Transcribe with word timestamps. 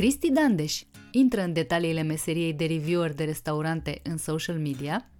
Cristi 0.00 0.30
Dandeș 0.32 0.82
intră 1.10 1.40
în 1.40 1.52
detaliile 1.52 2.02
meseriei 2.02 2.52
de 2.52 2.64
reviewer 2.66 3.14
de 3.14 3.24
restaurante 3.24 4.00
în 4.02 4.16
social 4.16 4.58
media. 4.58 5.10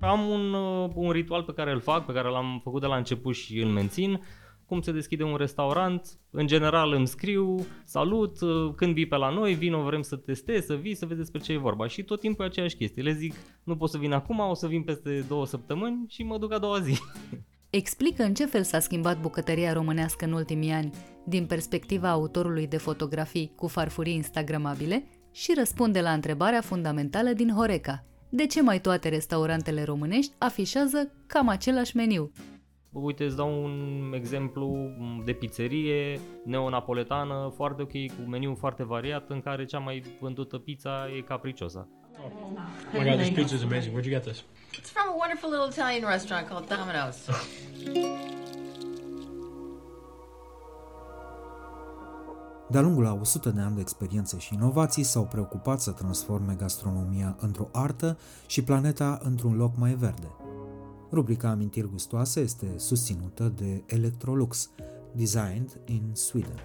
Am 0.00 0.28
un, 0.28 0.52
uh, 0.52 0.90
un 0.94 1.10
ritual 1.10 1.42
pe 1.42 1.52
care 1.52 1.72
îl 1.72 1.80
fac, 1.80 2.06
pe 2.06 2.12
care 2.12 2.28
l-am 2.28 2.60
făcut 2.62 2.80
de 2.80 2.86
la 2.86 2.96
început 2.96 3.34
și 3.34 3.60
îl 3.60 3.68
mențin. 3.68 4.20
Cum 4.66 4.80
se 4.80 4.92
deschide 4.92 5.22
un 5.22 5.36
restaurant, 5.36 6.20
în 6.30 6.46
general 6.46 6.92
îmi 6.92 7.06
scriu, 7.06 7.66
salut, 7.84 8.40
uh, 8.40 8.72
când 8.76 8.94
vii 8.94 9.06
pe 9.06 9.16
la 9.16 9.30
noi, 9.30 9.54
vino, 9.54 9.82
vrem 9.82 10.02
să 10.02 10.16
testezi, 10.16 10.66
să 10.66 10.74
vii, 10.74 10.94
să 10.94 11.06
vezi 11.06 11.18
despre 11.18 11.40
ce 11.40 11.52
e 11.52 11.56
vorba. 11.58 11.86
Și 11.86 12.02
tot 12.02 12.20
timpul 12.20 12.44
e 12.44 12.48
aceeași 12.48 12.76
chestie. 12.76 13.02
Le 13.02 13.12
zic, 13.12 13.34
nu 13.64 13.76
pot 13.76 13.90
să 13.90 13.98
vin 13.98 14.12
acum, 14.12 14.38
o 14.38 14.54
să 14.54 14.66
vin 14.66 14.82
peste 14.82 15.24
două 15.28 15.46
săptămâni 15.46 16.04
și 16.08 16.22
mă 16.22 16.38
duc 16.38 16.52
a 16.52 16.58
doua 16.58 16.80
zi. 16.80 16.98
Explică 17.76 18.22
în 18.22 18.34
ce 18.34 18.46
fel 18.46 18.62
s-a 18.62 18.78
schimbat 18.78 19.20
bucătăria 19.20 19.72
românească 19.72 20.24
în 20.24 20.32
ultimii 20.32 20.70
ani 20.70 20.90
din 21.24 21.46
perspectiva 21.46 22.10
autorului 22.10 22.66
de 22.66 22.76
fotografii 22.76 23.52
cu 23.56 23.66
farfurii 23.66 24.14
instagramabile 24.14 25.04
și 25.32 25.54
răspunde 25.56 26.00
la 26.00 26.12
întrebarea 26.12 26.60
fundamentală 26.60 27.30
din 27.30 27.54
Horeca. 27.54 28.04
De 28.28 28.46
ce 28.46 28.62
mai 28.62 28.80
toate 28.80 29.08
restaurantele 29.08 29.82
românești 29.82 30.32
afișează 30.38 31.12
cam 31.26 31.48
același 31.48 31.96
meniu? 31.96 32.30
Uite, 32.90 33.24
îți 33.24 33.36
dau 33.36 33.64
un 33.64 34.12
exemplu 34.14 34.76
de 35.24 35.32
pizzerie 35.32 36.20
neonapoletană, 36.44 37.52
foarte 37.54 37.82
ok, 37.82 37.90
cu 37.90 38.28
meniu 38.28 38.54
foarte 38.54 38.84
variat, 38.84 39.30
în 39.30 39.40
care 39.40 39.64
cea 39.64 39.78
mai 39.78 40.02
vândută 40.20 40.58
pizza 40.58 41.08
e 41.16 41.20
capriciosa. 41.20 41.88
Oh 42.22 42.98
my 42.98 43.04
god, 43.04 43.18
this 43.18 43.30
pizza 43.30 43.54
is 43.54 43.62
amazing. 43.62 43.92
Where'd 43.92 44.06
you 44.06 44.12
get 44.12 44.24
this? 44.24 44.42
It's 44.78 44.90
from 44.90 45.08
a 45.08 45.16
wonderful 45.16 45.50
little 45.50 45.68
Italian 45.68 46.04
restaurant 46.04 46.48
called 46.48 46.68
Domino's. 46.68 47.18
De-a 52.70 52.80
lungul 52.80 53.06
a 53.06 53.12
100 53.12 53.50
de 53.50 53.60
ani 53.60 53.74
de 53.74 53.80
experiențe 53.80 54.38
și 54.38 54.54
inovații 54.54 55.02
s-au 55.02 55.24
preocupat 55.24 55.80
să 55.80 55.90
transforme 55.90 56.54
gastronomia 56.54 57.36
într-o 57.40 57.68
artă 57.72 58.18
și 58.46 58.62
planeta 58.62 59.20
într-un 59.22 59.56
loc 59.56 59.76
mai 59.76 59.94
verde. 59.94 60.30
Rubrica 61.12 61.48
Amintiri 61.48 61.90
gustoase 61.90 62.40
este 62.40 62.66
susținută 62.76 63.52
de 63.56 63.82
Electrolux, 63.86 64.70
designed 65.12 65.80
in 65.84 66.10
Sweden. 66.12 66.58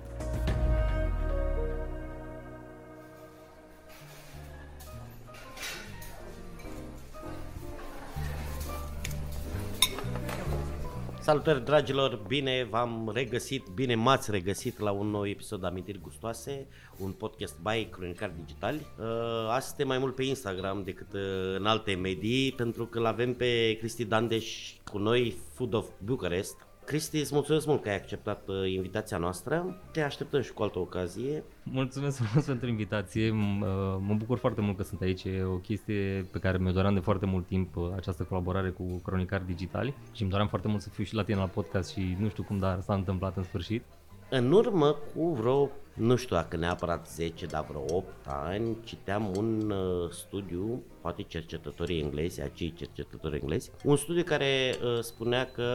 Salutări 11.30 11.66
dragilor, 11.66 12.20
bine 12.28 12.68
v-am 12.70 13.12
regăsit, 13.14 13.64
bine 13.74 13.96
m-ați 13.96 14.32
regăsit 14.32 14.80
la 14.80 14.92
un 14.92 15.08
nou 15.08 15.28
episod 15.28 15.62
de 15.62 15.68
Amintiri 15.68 16.00
Gustoase, 16.00 16.68
un 16.98 17.12
podcast 17.12 17.58
by 17.62 17.86
Cronicar 17.86 18.32
Digital. 18.46 18.76
Uh, 18.76 19.06
Astăzi 19.48 19.68
suntem 19.68 19.88
mai 19.88 19.98
mult 19.98 20.16
pe 20.16 20.24
Instagram 20.24 20.84
decât 20.84 21.14
uh, 21.14 21.56
în 21.58 21.66
alte 21.66 21.94
medii, 21.94 22.52
pentru 22.52 22.86
că 22.86 23.00
l-avem 23.00 23.34
pe 23.34 23.78
Cristi 23.80 24.06
Dandeș 24.06 24.74
cu 24.92 24.98
noi, 24.98 25.36
Food 25.54 25.74
of 25.74 25.88
Bucharest. 26.04 26.69
Cristi, 26.90 27.20
îți 27.20 27.34
mulțumesc 27.34 27.66
mult 27.66 27.82
că 27.82 27.90
ai 27.90 27.96
acceptat 27.96 28.48
uh, 28.48 28.72
invitația 28.72 29.18
noastră. 29.18 29.82
Te 29.92 30.02
așteptăm 30.02 30.42
și 30.42 30.54
cu 30.54 30.64
altă 30.64 30.80
ocazie. 30.80 31.44
Mulțumesc 31.64 32.18
frumos 32.22 32.46
pentru 32.46 32.68
invitație, 32.68 33.30
M- 33.30 33.62
uh, 33.62 33.98
mă 34.00 34.14
bucur 34.18 34.38
foarte 34.38 34.62
mult 34.62 34.78
că 34.78 34.84
sunt 34.84 35.02
aici, 35.02 35.24
e 35.24 35.44
o 35.44 35.56
chestie 35.56 36.28
pe 36.32 36.40
care 36.40 36.58
mi-o 36.58 36.72
doream 36.72 36.94
de 36.94 37.00
foarte 37.00 37.26
mult 37.26 37.48
timp, 37.48 37.76
uh, 37.76 37.92
această 37.96 38.24
colaborare 38.24 38.70
cu 38.70 38.84
Cronicari 38.84 39.46
Digitali 39.46 39.94
și 40.12 40.22
îmi 40.22 40.32
doream 40.32 40.48
foarte 40.48 40.68
mult 40.68 40.82
să 40.82 40.90
fiu 40.90 41.04
și 41.04 41.16
la 41.16 41.24
tine 41.24 41.38
la 41.38 41.46
podcast 41.46 41.92
și 41.92 42.16
nu 42.20 42.30
știu 42.30 42.44
cum, 42.44 42.58
dar 42.58 42.82
s-a 42.82 42.94
întâmplat 42.94 43.38
în 43.38 43.44
sfârșit. 43.44 43.84
În 44.30 44.52
urmă 44.52 44.98
cu 45.16 45.30
vreo, 45.30 45.70
nu 45.94 46.16
știu 46.16 46.36
dacă 46.36 46.58
neapărat 46.58 47.08
10, 47.08 47.46
dar 47.46 47.66
vreo 47.70 47.98
8 47.98 48.08
ani, 48.26 48.78
citeam 48.84 49.32
un 49.38 49.72
uh, 49.72 50.10
studiu, 50.12 50.84
poate 51.02 51.22
cercetătorii 51.22 52.02
englezi, 52.02 52.42
acei 52.42 52.74
cercetători 52.74 53.40
englezi, 53.40 53.72
un 53.84 53.96
studiu 53.96 54.24
care 54.24 54.76
uh, 54.84 55.00
spunea 55.00 55.46
că 55.46 55.68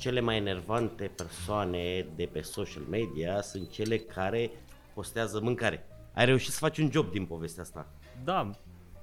cele 0.00 0.20
mai 0.20 0.36
enervante 0.36 1.10
persoane 1.16 2.06
de 2.16 2.28
pe 2.32 2.40
social 2.40 2.82
media 2.90 3.40
sunt 3.40 3.70
cele 3.70 3.98
care 3.98 4.50
postează 4.94 5.40
mâncare. 5.40 5.86
Ai 6.14 6.24
reușit 6.24 6.52
să 6.52 6.58
faci 6.58 6.78
un 6.78 6.90
job 6.90 7.10
din 7.10 7.26
povestea 7.26 7.62
asta. 7.62 7.86
Da, 8.24 8.50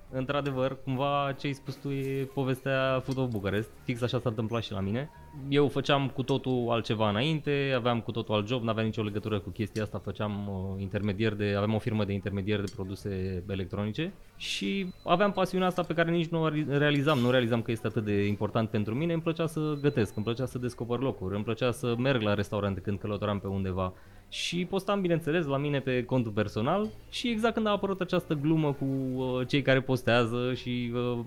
într-adevăr, 0.10 0.84
cumva 0.84 1.36
ce 1.40 1.48
ai 1.48 1.54
spus 1.54 1.76
tu 1.76 1.90
e 1.90 2.30
povestea 2.34 3.02
Food 3.04 3.18
of 3.18 3.30
Bucharest, 3.30 3.70
fix 3.84 4.02
așa 4.02 4.20
s-a 4.20 4.30
întâmplat 4.30 4.64
și 4.64 4.72
la 4.72 4.80
mine. 4.80 5.10
Eu 5.50 5.68
făceam 5.68 6.10
cu 6.10 6.24
totul 6.24 6.68
altceva 6.70 7.10
înainte, 7.10 7.74
aveam 7.76 8.02
cu 8.02 8.12
totul 8.12 8.36
alt 8.36 8.48
job, 8.48 8.64
n-aveam 8.64 8.86
nicio 8.86 9.04
legătură 9.04 9.40
cu 9.40 9.50
chestia 9.50 9.84
asta, 9.84 9.98
făceam 9.98 10.48
uh, 10.48 10.82
intermedier 10.82 11.34
de, 11.34 11.54
aveam 11.56 11.74
o 11.74 11.80
firmă 11.80 12.06
de 12.06 12.14
intermedier 12.14 12.60
de 12.60 12.72
produse 12.76 13.44
electronice 13.50 14.14
și 14.38 14.94
aveam 15.04 15.32
pasiunea 15.32 15.68
asta 15.68 15.84
pe 15.84 15.94
care 15.94 16.12
nici 16.12 16.28
nu 16.28 16.42
o 16.42 16.50
realizam, 16.68 17.20
nu 17.20 17.32
realizam 17.32 17.62
că 17.62 17.72
este 17.72 17.88
atât 17.88 18.04
de 18.04 18.26
important 18.26 18.70
pentru 18.70 18.96
mine, 18.96 19.14
îmi 19.14 19.22
plăcea 19.22 19.48
să 19.48 19.78
gătesc, 19.82 20.16
îmi 20.16 20.26
plăcea 20.26 20.46
să 20.46 20.58
descoper 20.58 21.00
locuri, 21.00 21.36
îmi 21.36 21.44
plăcea 21.44 21.72
să 21.72 21.96
merg 21.98 22.22
la 22.22 22.34
restaurante 22.34 22.80
când 22.80 23.00
călătoram 23.00 23.40
pe 23.40 23.48
undeva. 23.48 23.94
Și 24.30 24.66
postam, 24.66 25.02
bineînțeles, 25.02 25.46
la 25.46 25.58
mine 25.58 25.80
pe 25.80 26.04
contul 26.04 26.32
personal 26.32 26.88
și 27.10 27.30
exact 27.30 27.54
când 27.54 27.68
a 27.68 27.72
apărut 27.72 28.02
această 28.02 28.34
glumă 28.34 28.74
cu 28.74 28.86
uh, 28.86 29.48
cei 29.48 29.62
care 29.62 29.82
postează 29.82 30.54
și 30.54 30.92
uh, 30.94 31.20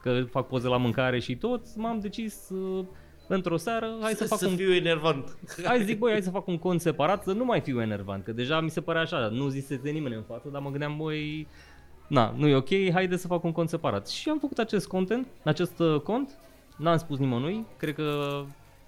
că 0.00 0.22
fac 0.30 0.46
poze 0.46 0.68
la 0.68 0.76
mâncare 0.76 1.18
și 1.18 1.36
tot, 1.36 1.76
m-am 1.76 2.00
decis 2.00 2.48
uh, 2.48 2.84
într-o 3.34 3.56
seară, 3.56 3.96
hai 4.00 4.12
să, 4.12 4.16
Să, 4.16 4.26
fac 4.26 4.38
să 4.38 4.46
un... 4.46 4.56
fiu 4.56 4.72
enervant. 4.72 5.36
Hai 5.64 5.84
zic, 5.84 5.98
băi, 5.98 6.12
hai 6.12 6.22
să 6.22 6.30
fac 6.30 6.46
un 6.46 6.58
cont 6.58 6.80
separat, 6.80 7.22
să 7.22 7.32
nu 7.32 7.44
mai 7.44 7.60
fiu 7.60 7.80
enervant, 7.80 8.24
că 8.24 8.32
deja 8.32 8.60
mi 8.60 8.70
se 8.70 8.80
părea 8.80 9.00
așa, 9.00 9.28
nu 9.32 9.48
zisese 9.48 9.90
nimeni 9.90 10.14
în 10.14 10.22
față, 10.22 10.48
dar 10.52 10.62
mă 10.62 10.70
gândeam, 10.70 10.96
băi, 10.96 11.46
na, 12.06 12.34
nu 12.36 12.46
e 12.46 12.54
ok, 12.54 12.68
haide 12.92 13.16
să 13.16 13.26
fac 13.26 13.44
un 13.44 13.52
cont 13.52 13.68
separat. 13.68 14.08
Și 14.08 14.28
am 14.28 14.38
făcut 14.38 14.58
acest 14.58 14.86
content, 14.86 15.26
acest 15.44 15.78
uh, 15.78 16.00
cont, 16.00 16.38
n-am 16.76 16.96
spus 16.96 17.18
nimănui, 17.18 17.66
cred 17.76 17.94
că 17.94 18.40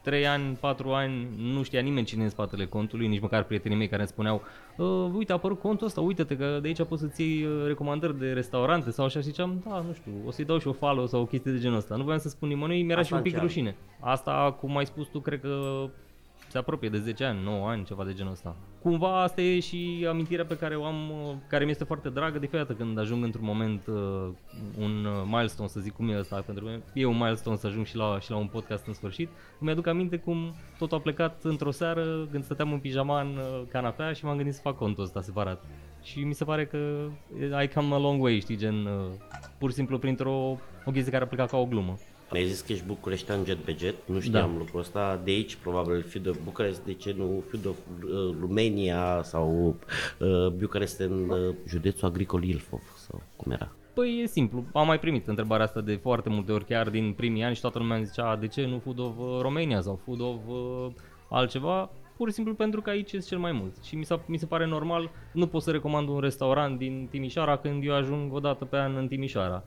3 0.02 0.26
ani, 0.26 0.56
4 0.60 0.90
ani, 0.92 1.28
nu 1.52 1.62
știa 1.62 1.80
nimeni 1.80 2.06
cine 2.06 2.20
e 2.20 2.24
în 2.24 2.30
spatele 2.30 2.66
contului, 2.66 3.06
nici 3.06 3.20
măcar 3.20 3.42
prietenii 3.42 3.76
mei 3.78 3.88
care 3.88 4.00
îmi 4.00 4.10
spuneau 4.10 4.42
uh, 4.76 5.10
uite 5.14 5.32
a 5.32 5.34
apărut 5.34 5.60
contul 5.60 5.86
ăsta, 5.86 6.00
uite-te 6.00 6.36
că 6.36 6.58
de 6.62 6.68
aici 6.68 6.82
poți 6.84 7.00
să-ți 7.02 7.22
iei 7.22 7.44
uh, 7.44 7.66
recomandări 7.66 8.18
de 8.18 8.32
restaurante 8.32 8.90
sau 8.90 9.04
așa 9.04 9.18
și 9.18 9.24
ziceam, 9.24 9.62
da, 9.68 9.84
nu 9.86 9.92
știu, 9.92 10.12
o 10.26 10.30
să-i 10.30 10.44
dau 10.44 10.58
și 10.58 10.68
o 10.68 10.72
follow 10.72 11.06
sau 11.06 11.20
o 11.20 11.26
chestie 11.26 11.52
de 11.52 11.58
genul 11.58 11.76
ăsta. 11.76 11.96
Nu 11.96 12.02
voiam 12.02 12.18
să 12.18 12.28
spun 12.28 12.48
nimănui, 12.48 12.82
mi-era 12.82 13.00
Asta 13.00 13.08
și 13.08 13.12
un 13.14 13.22
pic 13.22 13.32
încearcă. 13.32 13.52
rușine. 13.54 13.76
Asta, 14.00 14.56
cum 14.60 14.76
ai 14.76 14.86
spus 14.86 15.06
tu, 15.06 15.20
cred 15.20 15.40
că 15.40 15.84
se 16.52 16.58
apropie 16.58 16.88
de 16.88 16.98
10 16.98 17.24
ani, 17.24 17.42
9 17.42 17.68
ani, 17.68 17.84
ceva 17.84 18.04
de 18.04 18.12
genul 18.12 18.32
ăsta. 18.32 18.56
Cumva 18.82 19.22
asta 19.22 19.40
e 19.40 19.60
și 19.60 20.06
amintirea 20.08 20.44
pe 20.44 20.56
care 20.56 20.76
o 20.76 20.84
am, 20.84 21.10
uh, 21.10 21.34
care 21.48 21.64
mi 21.64 21.70
este 21.70 21.84
foarte 21.84 22.08
dragă 22.08 22.38
de 22.38 22.46
fiecare 22.46 22.62
dată 22.62 22.82
când 22.82 22.98
ajung 22.98 23.24
într-un 23.24 23.44
moment, 23.44 23.86
uh, 23.86 24.28
un 24.78 25.04
uh, 25.04 25.22
milestone, 25.26 25.68
să 25.68 25.80
zic 25.80 25.92
cum 25.92 26.08
e 26.08 26.18
ăsta, 26.18 26.42
pentru 26.46 26.64
mine 26.64 26.82
e 26.94 27.04
un 27.04 27.16
milestone 27.16 27.56
să 27.56 27.66
ajung 27.66 27.86
și 27.86 27.96
la, 27.96 28.20
și 28.20 28.30
la 28.30 28.36
un 28.36 28.46
podcast 28.46 28.86
în 28.86 28.94
sfârșit. 28.94 29.28
Îmi 29.60 29.70
aduc 29.70 29.86
aminte 29.86 30.16
cum 30.16 30.54
totul 30.78 30.96
a 30.96 31.00
plecat 31.00 31.42
într-o 31.42 31.70
seară 31.70 32.28
când 32.30 32.44
stăteam 32.44 32.72
în 32.72 32.78
pijama 32.78 33.20
în 33.20 33.36
uh, 33.36 33.62
canapea 33.68 34.12
și 34.12 34.24
m-am 34.24 34.36
gândit 34.36 34.54
să 34.54 34.60
fac 34.60 34.76
contul 34.76 35.04
ăsta 35.04 35.20
separat. 35.20 35.64
Și 36.02 36.20
mi 36.20 36.34
se 36.34 36.44
pare 36.44 36.66
că 36.66 37.08
I 37.62 37.68
come 37.74 37.94
a 37.94 37.98
long 37.98 38.22
way, 38.22 38.40
știi, 38.40 38.56
gen, 38.56 38.86
uh, 38.86 39.10
pur 39.58 39.70
și 39.70 39.76
simplu 39.76 39.98
printr-o 39.98 40.58
o 40.84 40.90
chestie 40.92 41.12
care 41.12 41.24
a 41.24 41.26
plecat 41.26 41.50
ca 41.50 41.56
o 41.56 41.66
glumă. 41.66 41.94
Mi-ai 42.32 42.46
zis 42.46 42.60
că 42.60 42.72
ești 42.72 42.84
bucureștean 42.86 43.44
jet 43.44 43.56
pe 43.56 43.76
jet, 43.78 43.94
nu 44.04 44.20
știam 44.20 44.52
da. 44.52 44.58
lucrul 44.58 44.80
ăsta, 44.80 45.20
de 45.24 45.30
aici 45.30 45.56
probabil 45.56 46.02
Field 46.02 46.28
of 46.28 46.36
Bucharest, 46.44 46.84
de 46.84 46.92
ce 46.92 47.14
nu 47.18 47.42
Field 47.48 47.66
of 47.66 47.76
uh, 47.76 48.34
Romania 48.40 49.20
sau 49.22 49.76
uh, 50.18 50.48
Bucharest 50.48 51.00
în 51.00 51.28
uh, 51.28 51.54
județul 51.68 52.08
agricol 52.08 52.44
Ilfov 52.44 52.82
sau 52.96 53.22
cum 53.36 53.52
era? 53.52 53.72
Păi 53.94 54.20
e 54.22 54.26
simplu, 54.26 54.64
am 54.72 54.86
mai 54.86 54.98
primit 54.98 55.26
întrebarea 55.28 55.64
asta 55.64 55.80
de 55.80 55.94
foarte 55.94 56.28
multe 56.28 56.52
ori 56.52 56.64
chiar 56.64 56.90
din 56.90 57.12
primii 57.12 57.42
ani 57.42 57.54
și 57.54 57.60
toată 57.60 57.78
lumea 57.78 57.96
îmi 57.96 58.06
zicea 58.06 58.36
de 58.36 58.46
ce 58.46 58.66
nu 58.66 58.78
Food 58.78 58.98
of 58.98 59.18
uh, 59.18 59.38
Romania 59.40 59.80
sau 59.80 60.00
Food 60.04 60.20
of 60.20 60.36
uh, 60.46 60.92
altceva 61.28 61.90
pur 62.16 62.28
și 62.28 62.34
simplu 62.34 62.54
pentru 62.54 62.80
că 62.80 62.90
aici 62.90 63.12
este 63.12 63.28
cel 63.28 63.38
mai 63.38 63.52
mult. 63.52 63.84
Și 63.84 63.96
mi, 63.96 64.06
mi 64.26 64.36
se 64.36 64.46
pare 64.46 64.66
normal, 64.66 65.10
nu 65.32 65.46
pot 65.46 65.62
să 65.62 65.70
recomand 65.70 66.08
un 66.08 66.18
restaurant 66.18 66.78
din 66.78 67.06
Timișoara 67.10 67.56
când 67.56 67.84
eu 67.84 67.94
ajung 67.94 68.32
o 68.32 68.40
dată 68.40 68.64
pe 68.64 68.76
an 68.76 68.96
în 68.96 69.08
Timișoara. 69.08 69.64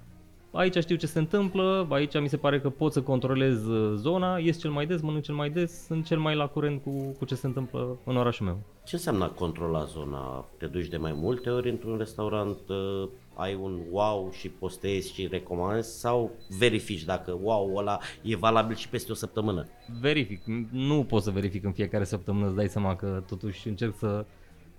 Aici 0.57 0.77
știu 0.77 0.95
ce 0.95 1.07
se 1.07 1.19
întâmplă, 1.19 1.87
aici 1.89 2.19
mi 2.19 2.29
se 2.29 2.37
pare 2.37 2.59
că 2.59 2.69
pot 2.69 2.91
să 2.91 3.01
controlez 3.01 3.65
uh, 3.65 3.93
zona, 3.95 4.37
ies 4.37 4.59
cel 4.59 4.71
mai 4.71 4.85
des, 4.85 5.01
mănânc 5.01 5.23
cel 5.23 5.35
mai 5.35 5.49
des, 5.49 5.85
sunt 5.85 6.05
cel 6.05 6.19
mai 6.19 6.35
la 6.35 6.47
curent 6.47 6.81
cu, 6.83 7.15
cu 7.17 7.25
ce 7.25 7.35
se 7.35 7.47
întâmplă 7.47 7.97
în 8.03 8.17
orașul 8.17 8.45
meu. 8.45 8.57
Ce 8.83 8.95
înseamnă 8.95 9.23
a 9.23 9.29
controla 9.29 9.83
zona? 9.83 10.45
Te 10.57 10.65
duci 10.65 10.87
de 10.87 10.97
mai 10.97 11.13
multe 11.15 11.49
ori 11.49 11.69
într-un 11.69 11.97
restaurant, 11.97 12.57
uh, 12.67 13.09
ai 13.33 13.55
un 13.61 13.79
wow 13.91 14.31
și 14.31 14.49
postezi 14.49 15.13
și 15.13 15.27
recomanzi 15.27 15.99
sau 15.99 16.31
verifici 16.59 17.03
dacă 17.03 17.39
wow 17.41 17.75
ăla 17.75 17.99
e 18.21 18.35
valabil 18.35 18.75
și 18.75 18.89
peste 18.89 19.11
o 19.11 19.15
săptămână? 19.15 19.67
Verific, 19.99 20.41
nu 20.71 21.03
pot 21.03 21.21
să 21.23 21.31
verific 21.31 21.63
în 21.63 21.71
fiecare 21.71 22.03
săptămână, 22.03 22.45
îți 22.45 22.55
dai 22.55 22.67
seama 22.67 22.95
că 22.95 23.23
totuși 23.27 23.67
încerc 23.67 23.95
să, 23.97 24.25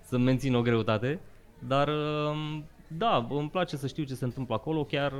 să 0.01 0.17
mențin 0.17 0.55
o 0.55 0.61
greutate, 0.61 1.19
dar 1.67 1.87
um, 1.87 2.63
da, 2.87 3.27
îmi 3.29 3.49
place 3.49 3.77
să 3.77 3.87
știu 3.87 4.03
ce 4.03 4.13
se 4.13 4.23
întâmplă 4.23 4.55
acolo, 4.55 4.83
chiar 4.83 5.13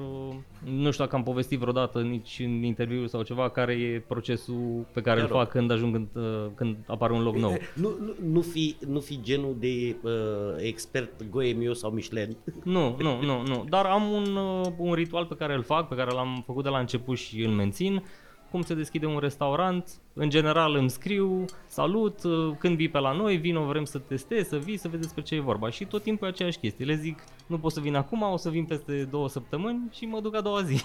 nu 0.63 0.91
știu 0.91 1.03
dacă 1.03 1.15
am 1.15 1.23
povestit 1.23 1.59
vreodată 1.59 2.01
nici 2.01 2.39
în 2.39 2.63
interviu 2.63 3.07
sau 3.07 3.21
ceva 3.21 3.49
care 3.49 3.73
e 3.73 4.03
procesul 4.07 4.85
pe 4.93 5.01
care 5.01 5.19
chiar 5.19 5.29
îl 5.29 5.35
fac 5.35 5.49
când 5.49 5.71
ajung 5.71 5.95
în, 5.95 6.07
când 6.55 6.77
apare 6.85 7.13
un 7.13 7.23
loc 7.23 7.35
nou. 7.35 7.57
Nu, 7.75 7.89
nu, 7.99 8.13
nu, 8.31 8.41
fi, 8.41 8.75
nu 8.87 8.99
fi 8.99 9.21
genul 9.21 9.55
de 9.59 9.95
uh, 10.01 10.11
expert 10.57 11.29
Goemio 11.29 11.73
sau 11.73 11.91
Michelin. 11.91 12.37
Nu, 12.63 12.95
nu, 12.99 13.21
nu, 13.21 13.41
nu, 13.41 13.65
dar 13.69 13.85
am 13.85 14.11
un, 14.11 14.35
uh, 14.35 14.65
un 14.77 14.93
ritual 14.93 15.25
pe 15.25 15.35
care 15.35 15.53
îl 15.53 15.63
fac, 15.63 15.87
pe 15.87 15.95
care 15.95 16.11
l-am 16.11 16.43
făcut 16.45 16.63
de 16.63 16.69
la 16.69 16.79
început 16.79 17.17
și 17.17 17.43
îl 17.43 17.51
mențin 17.51 18.03
cum 18.51 18.61
se 18.61 18.73
deschide 18.73 19.05
un 19.05 19.17
restaurant. 19.17 19.89
În 20.13 20.29
general 20.29 20.75
îmi 20.75 20.89
scriu, 20.89 21.45
salut, 21.67 22.23
uh, 22.23 22.55
când 22.59 22.75
vii 22.75 22.89
pe 22.89 22.99
la 22.99 23.11
noi, 23.11 23.37
vino, 23.37 23.65
vrem 23.65 23.83
să 23.83 23.97
testezi, 23.97 24.49
să 24.49 24.57
vii, 24.57 24.77
să 24.77 24.87
vezi 24.87 25.01
despre 25.01 25.21
ce 25.21 25.35
e 25.35 25.39
vorba. 25.39 25.69
Și 25.69 25.85
tot 25.85 26.03
timpul 26.03 26.27
e 26.27 26.29
aceeași 26.29 26.59
chestie. 26.59 26.85
Le 26.85 26.95
zic, 26.95 27.19
nu 27.47 27.59
pot 27.59 27.71
să 27.71 27.79
vin 27.79 27.95
acum, 27.95 28.21
o 28.21 28.37
să 28.37 28.49
vin 28.49 28.65
peste 28.65 29.03
două 29.03 29.29
săptămâni 29.29 29.81
și 29.91 30.05
mă 30.05 30.19
duc 30.19 30.35
a 30.35 30.41
doua 30.41 30.61
zi. 30.61 30.83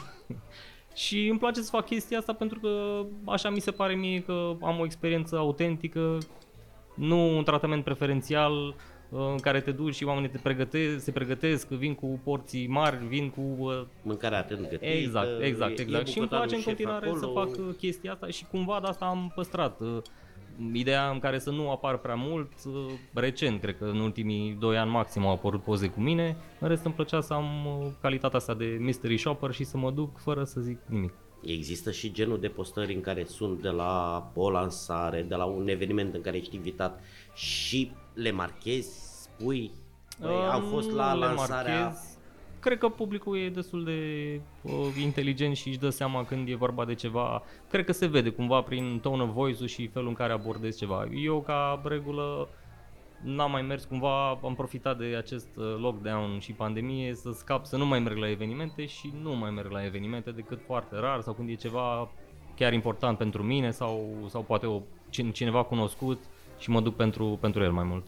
și 1.05 1.29
îmi 1.29 1.39
place 1.39 1.61
să 1.61 1.71
fac 1.71 1.85
chestia 1.85 2.19
asta 2.19 2.33
pentru 2.33 2.61
că 2.61 3.03
așa 3.25 3.51
mi 3.51 3.61
se 3.61 3.71
pare 3.71 3.95
mie 3.95 4.23
că 4.23 4.57
am 4.61 4.79
o 4.79 4.85
experiență 4.85 5.37
autentică, 5.37 6.19
nu 6.95 7.37
un 7.37 7.45
tratament 7.45 7.85
preferențial, 7.85 8.75
în 9.15 9.39
care 9.39 9.61
te 9.61 9.71
duci 9.71 9.95
și 9.95 10.05
oamenii 10.05 10.29
te 10.29 10.39
pregătesc, 10.39 11.05
se 11.05 11.11
pregătesc, 11.11 11.69
vin 11.69 11.95
cu 11.95 12.21
porții 12.25 12.67
mari, 12.67 13.07
vin 13.07 13.31
cu... 13.31 13.41
Uh, 13.59 13.83
Mâncarea 14.03 14.39
atent 14.39 14.61
gătită. 14.61 14.85
Exact, 14.85 15.41
exact, 15.41 15.79
exact. 15.79 16.07
și 16.07 16.19
îmi 16.19 16.29
place 16.29 16.55
în 16.55 16.63
continuare 16.63 17.07
acolo. 17.07 17.21
să 17.21 17.27
fac 17.27 17.49
uh, 17.49 17.75
chestia 17.79 18.13
asta 18.13 18.27
și 18.27 18.45
cumva 18.51 18.79
de 18.81 18.87
asta 18.87 19.05
am 19.05 19.33
păstrat. 19.35 19.81
Uh, 20.59 20.71
ideea 20.73 21.11
în 21.11 21.19
care 21.19 21.39
să 21.39 21.51
nu 21.51 21.71
apar 21.71 21.99
prea 21.99 22.15
mult, 22.15 22.53
recent, 23.13 23.61
cred 23.61 23.77
că 23.77 23.85
în 23.85 23.99
ultimii 23.99 24.57
2 24.61 24.79
ani 24.79 24.91
maxim 24.91 25.27
au 25.27 25.33
apărut 25.33 25.63
poze 25.63 25.89
cu 25.89 26.01
mine, 26.01 26.37
în 26.59 26.69
rest 26.69 26.85
îmi 26.85 26.95
plăcea 26.95 27.21
să 27.21 27.33
am 27.33 27.47
calitatea 28.01 28.39
asta 28.39 28.55
de 28.55 28.77
mystery 28.81 29.17
shopper 29.17 29.51
și 29.51 29.65
să 29.65 29.77
mă 29.77 29.91
duc 29.91 30.19
fără 30.19 30.45
să 30.45 30.61
zic 30.61 30.79
nimic. 30.87 31.13
Există 31.43 31.91
și 31.91 32.13
genul 32.13 32.41
de 32.41 32.49
postări 32.49 32.95
în 32.95 33.01
care 33.01 33.25
sunt 33.25 33.63
de 33.63 33.69
la 33.69 34.31
o 34.35 34.51
lansare, 34.51 35.23
de 35.23 35.35
la 35.35 35.45
un 35.45 35.69
eveniment 35.69 36.15
în 36.15 36.21
care 36.21 36.37
ești 36.37 36.57
invitat 36.57 37.01
și 37.35 37.93
le 38.15 38.31
marchezi, 38.31 39.23
spui, 39.23 39.71
băi, 40.21 40.35
am 40.35 40.63
fost 40.63 40.91
la 40.91 41.15
lansarea... 41.15 41.83
Marchez. 41.83 42.12
Cred 42.63 42.79
că 42.79 42.89
publicul 42.89 43.39
e 43.39 43.49
destul 43.49 43.85
de 43.85 44.41
uh, 44.63 44.73
inteligent 45.03 45.57
și 45.57 45.69
își 45.69 45.79
dă 45.79 45.89
seama 45.89 46.25
când 46.25 46.49
e 46.49 46.55
vorba 46.55 46.85
de 46.85 46.95
ceva. 46.95 47.43
Cred 47.69 47.85
că 47.85 47.93
se 47.93 48.07
vede 48.07 48.31
cumva 48.31 48.61
prin 48.61 48.99
tone 49.03 49.23
of 49.23 49.33
voice-ul 49.33 49.69
și 49.69 49.87
felul 49.87 50.09
în 50.09 50.15
care 50.15 50.33
abordez 50.33 50.77
ceva. 50.77 51.09
Eu, 51.15 51.41
ca 51.41 51.83
regulă, 51.85 52.49
n-am 53.23 53.51
mai 53.51 53.63
mers 53.63 53.85
cumva, 53.85 54.31
am 54.31 54.55
profitat 54.55 54.99
de 54.99 55.05
acest 55.05 55.49
uh, 55.57 55.77
lockdown 55.79 56.39
și 56.39 56.53
pandemie 56.53 57.15
să 57.15 57.33
scap, 57.33 57.65
să 57.65 57.77
nu 57.77 57.87
mai 57.87 57.99
merg 57.99 58.17
la 58.17 58.31
evenimente 58.31 58.87
și 58.87 59.13
nu 59.23 59.37
mai 59.37 59.51
merg 59.51 59.71
la 59.71 59.85
evenimente 59.85 60.31
decât 60.31 60.61
foarte 60.67 60.97
rar 60.97 61.21
sau 61.21 61.33
când 61.33 61.49
e 61.49 61.55
ceva 61.55 62.11
chiar 62.57 62.73
important 62.73 63.19
pentru 63.19 63.43
mine 63.43 63.71
sau, 63.71 64.27
sau 64.29 64.43
poate 64.43 64.67
o, 64.67 64.81
cineva 65.33 65.65
cunoscut 65.65 66.21
și 66.59 66.71
mă 66.71 66.81
duc 66.81 66.97
pentru, 66.97 67.39
pentru 67.41 67.63
el 67.63 67.73
mai 67.73 67.85
mult. 67.85 68.05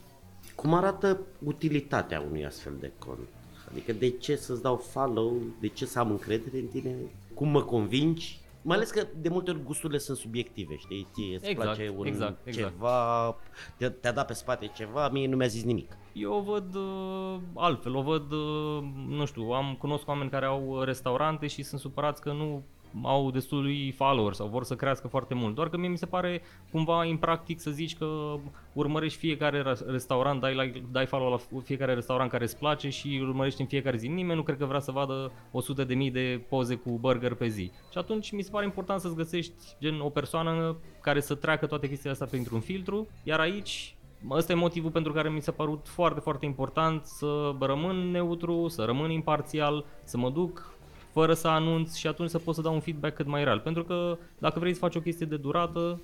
Cum 0.55 0.75
arată 0.75 1.21
utilitatea 1.45 2.21
unui 2.21 2.45
astfel 2.45 2.73
de 2.81 2.93
cont? 2.99 3.29
Adică 3.71 3.93
de 3.93 4.11
ce 4.11 4.37
să-ți 4.37 4.63
dau 4.63 4.77
follow, 4.77 5.37
de 5.61 5.69
ce 5.69 5.87
să 5.87 5.99
am 5.99 6.11
încredere 6.11 6.59
în 6.59 6.67
tine, 6.67 6.95
cum 7.35 7.49
mă 7.49 7.63
convingi? 7.63 8.43
Mai 8.63 8.77
ales 8.77 8.91
că 8.91 9.07
de 9.21 9.29
multe 9.29 9.51
ori 9.51 9.63
gusturile 9.63 9.99
sunt 9.99 10.17
subiective, 10.17 10.77
știi? 10.77 11.07
Ție 11.13 11.35
îți 11.35 11.49
exact, 11.49 11.75
place 11.75 11.95
un 11.97 12.07
exact, 12.07 12.47
exact. 12.47 12.73
ceva, 12.73 13.37
te, 13.77 13.89
te-a 13.89 14.13
dat 14.13 14.27
pe 14.27 14.33
spate 14.33 14.71
ceva, 14.75 15.09
mie 15.09 15.29
nu 15.29 15.37
mi-a 15.37 15.47
zis 15.47 15.65
nimic. 15.65 15.97
Eu 16.13 16.33
o 16.33 16.41
văd 16.41 16.75
uh, 16.75 17.37
altfel, 17.55 17.97
o 17.97 18.03
văd, 18.03 18.33
uh, 18.33 18.85
nu 19.09 19.25
știu, 19.25 19.43
am 19.43 19.77
cunosc 19.79 20.09
oameni 20.09 20.31
care 20.31 20.47
au 20.47 20.83
restaurante 20.83 21.47
și 21.47 21.63
sunt 21.63 21.81
supărați 21.81 22.21
că 22.21 22.33
nu 22.33 22.65
au 23.03 23.31
destului 23.31 23.91
followers 23.91 24.37
sau 24.37 24.47
vor 24.47 24.65
să 24.65 24.75
crească 24.75 25.09
foarte 25.09 25.35
mult. 25.35 25.55
Doar 25.55 25.69
că 25.69 25.77
mie 25.77 25.89
mi 25.89 25.99
se 25.99 26.07
pare 26.07 26.43
cumva 26.71 27.05
impractic 27.05 27.61
să 27.61 27.71
zici 27.71 27.97
că 27.97 28.37
urmărești 28.73 29.19
fiecare 29.19 29.63
restaurant, 29.87 30.41
dai, 30.41 30.55
like, 30.55 30.83
dai 30.93 31.07
follow 31.07 31.31
la 31.31 31.61
fiecare 31.63 31.95
restaurant 31.95 32.31
care 32.31 32.45
îți 32.45 32.59
place 32.59 32.89
și 32.89 33.19
urmărești 33.23 33.61
în 33.61 33.67
fiecare 33.67 33.97
zi. 33.97 34.09
Nimeni 34.09 34.37
nu 34.37 34.43
cred 34.43 34.59
că 34.59 34.65
vrea 34.65 34.81
să 34.81 34.91
vadă 34.91 35.33
100 35.51 35.85
de 35.85 35.95
mii 35.95 36.11
de 36.11 36.45
poze 36.49 36.75
cu 36.75 36.99
burger 37.01 37.35
pe 37.35 37.49
zi. 37.49 37.71
Și 37.91 37.99
atunci 37.99 38.33
mi 38.33 38.43
se 38.43 38.51
pare 38.51 38.65
important 38.65 39.01
să-ți 39.01 39.17
găsești 39.17 39.55
gen 39.81 40.01
o 40.01 40.09
persoană 40.09 40.77
care 41.01 41.21
să 41.21 41.35
treacă 41.35 41.67
toate 41.67 41.89
chestiile 41.89 42.13
astea 42.13 42.27
printr-un 42.27 42.61
filtru, 42.61 43.07
iar 43.23 43.41
aici 43.41 43.97
Ăsta 44.31 44.53
e 44.53 44.57
motivul 44.57 44.91
pentru 44.91 45.13
care 45.13 45.29
mi 45.29 45.43
s-a 45.43 45.53
părut 45.53 45.89
foarte, 45.89 46.21
foarte 46.21 46.45
important 46.45 47.05
să 47.05 47.55
rămân 47.61 48.11
neutru, 48.11 48.69
să 48.69 48.85
rămân 48.85 49.11
imparțial, 49.11 49.85
să 50.05 50.17
mă 50.17 50.31
duc 50.31 50.74
fără 51.15 51.35
să 51.35 51.49
anunț 51.49 51.95
și 51.95 52.07
atunci 52.07 52.31
să 52.31 52.39
poți 52.39 52.57
să 52.57 52.63
dau 52.63 52.75
un 52.75 52.81
feedback 52.81 53.15
cât 53.15 53.27
mai 53.27 53.45
real. 53.45 53.61
Pentru 53.61 53.85
că 53.85 54.19
dacă 54.39 54.59
vrei 54.59 54.73
să 54.73 54.79
faci 54.79 54.95
o 54.95 55.01
chestie 55.01 55.27
de 55.27 55.37
durată, 55.37 56.01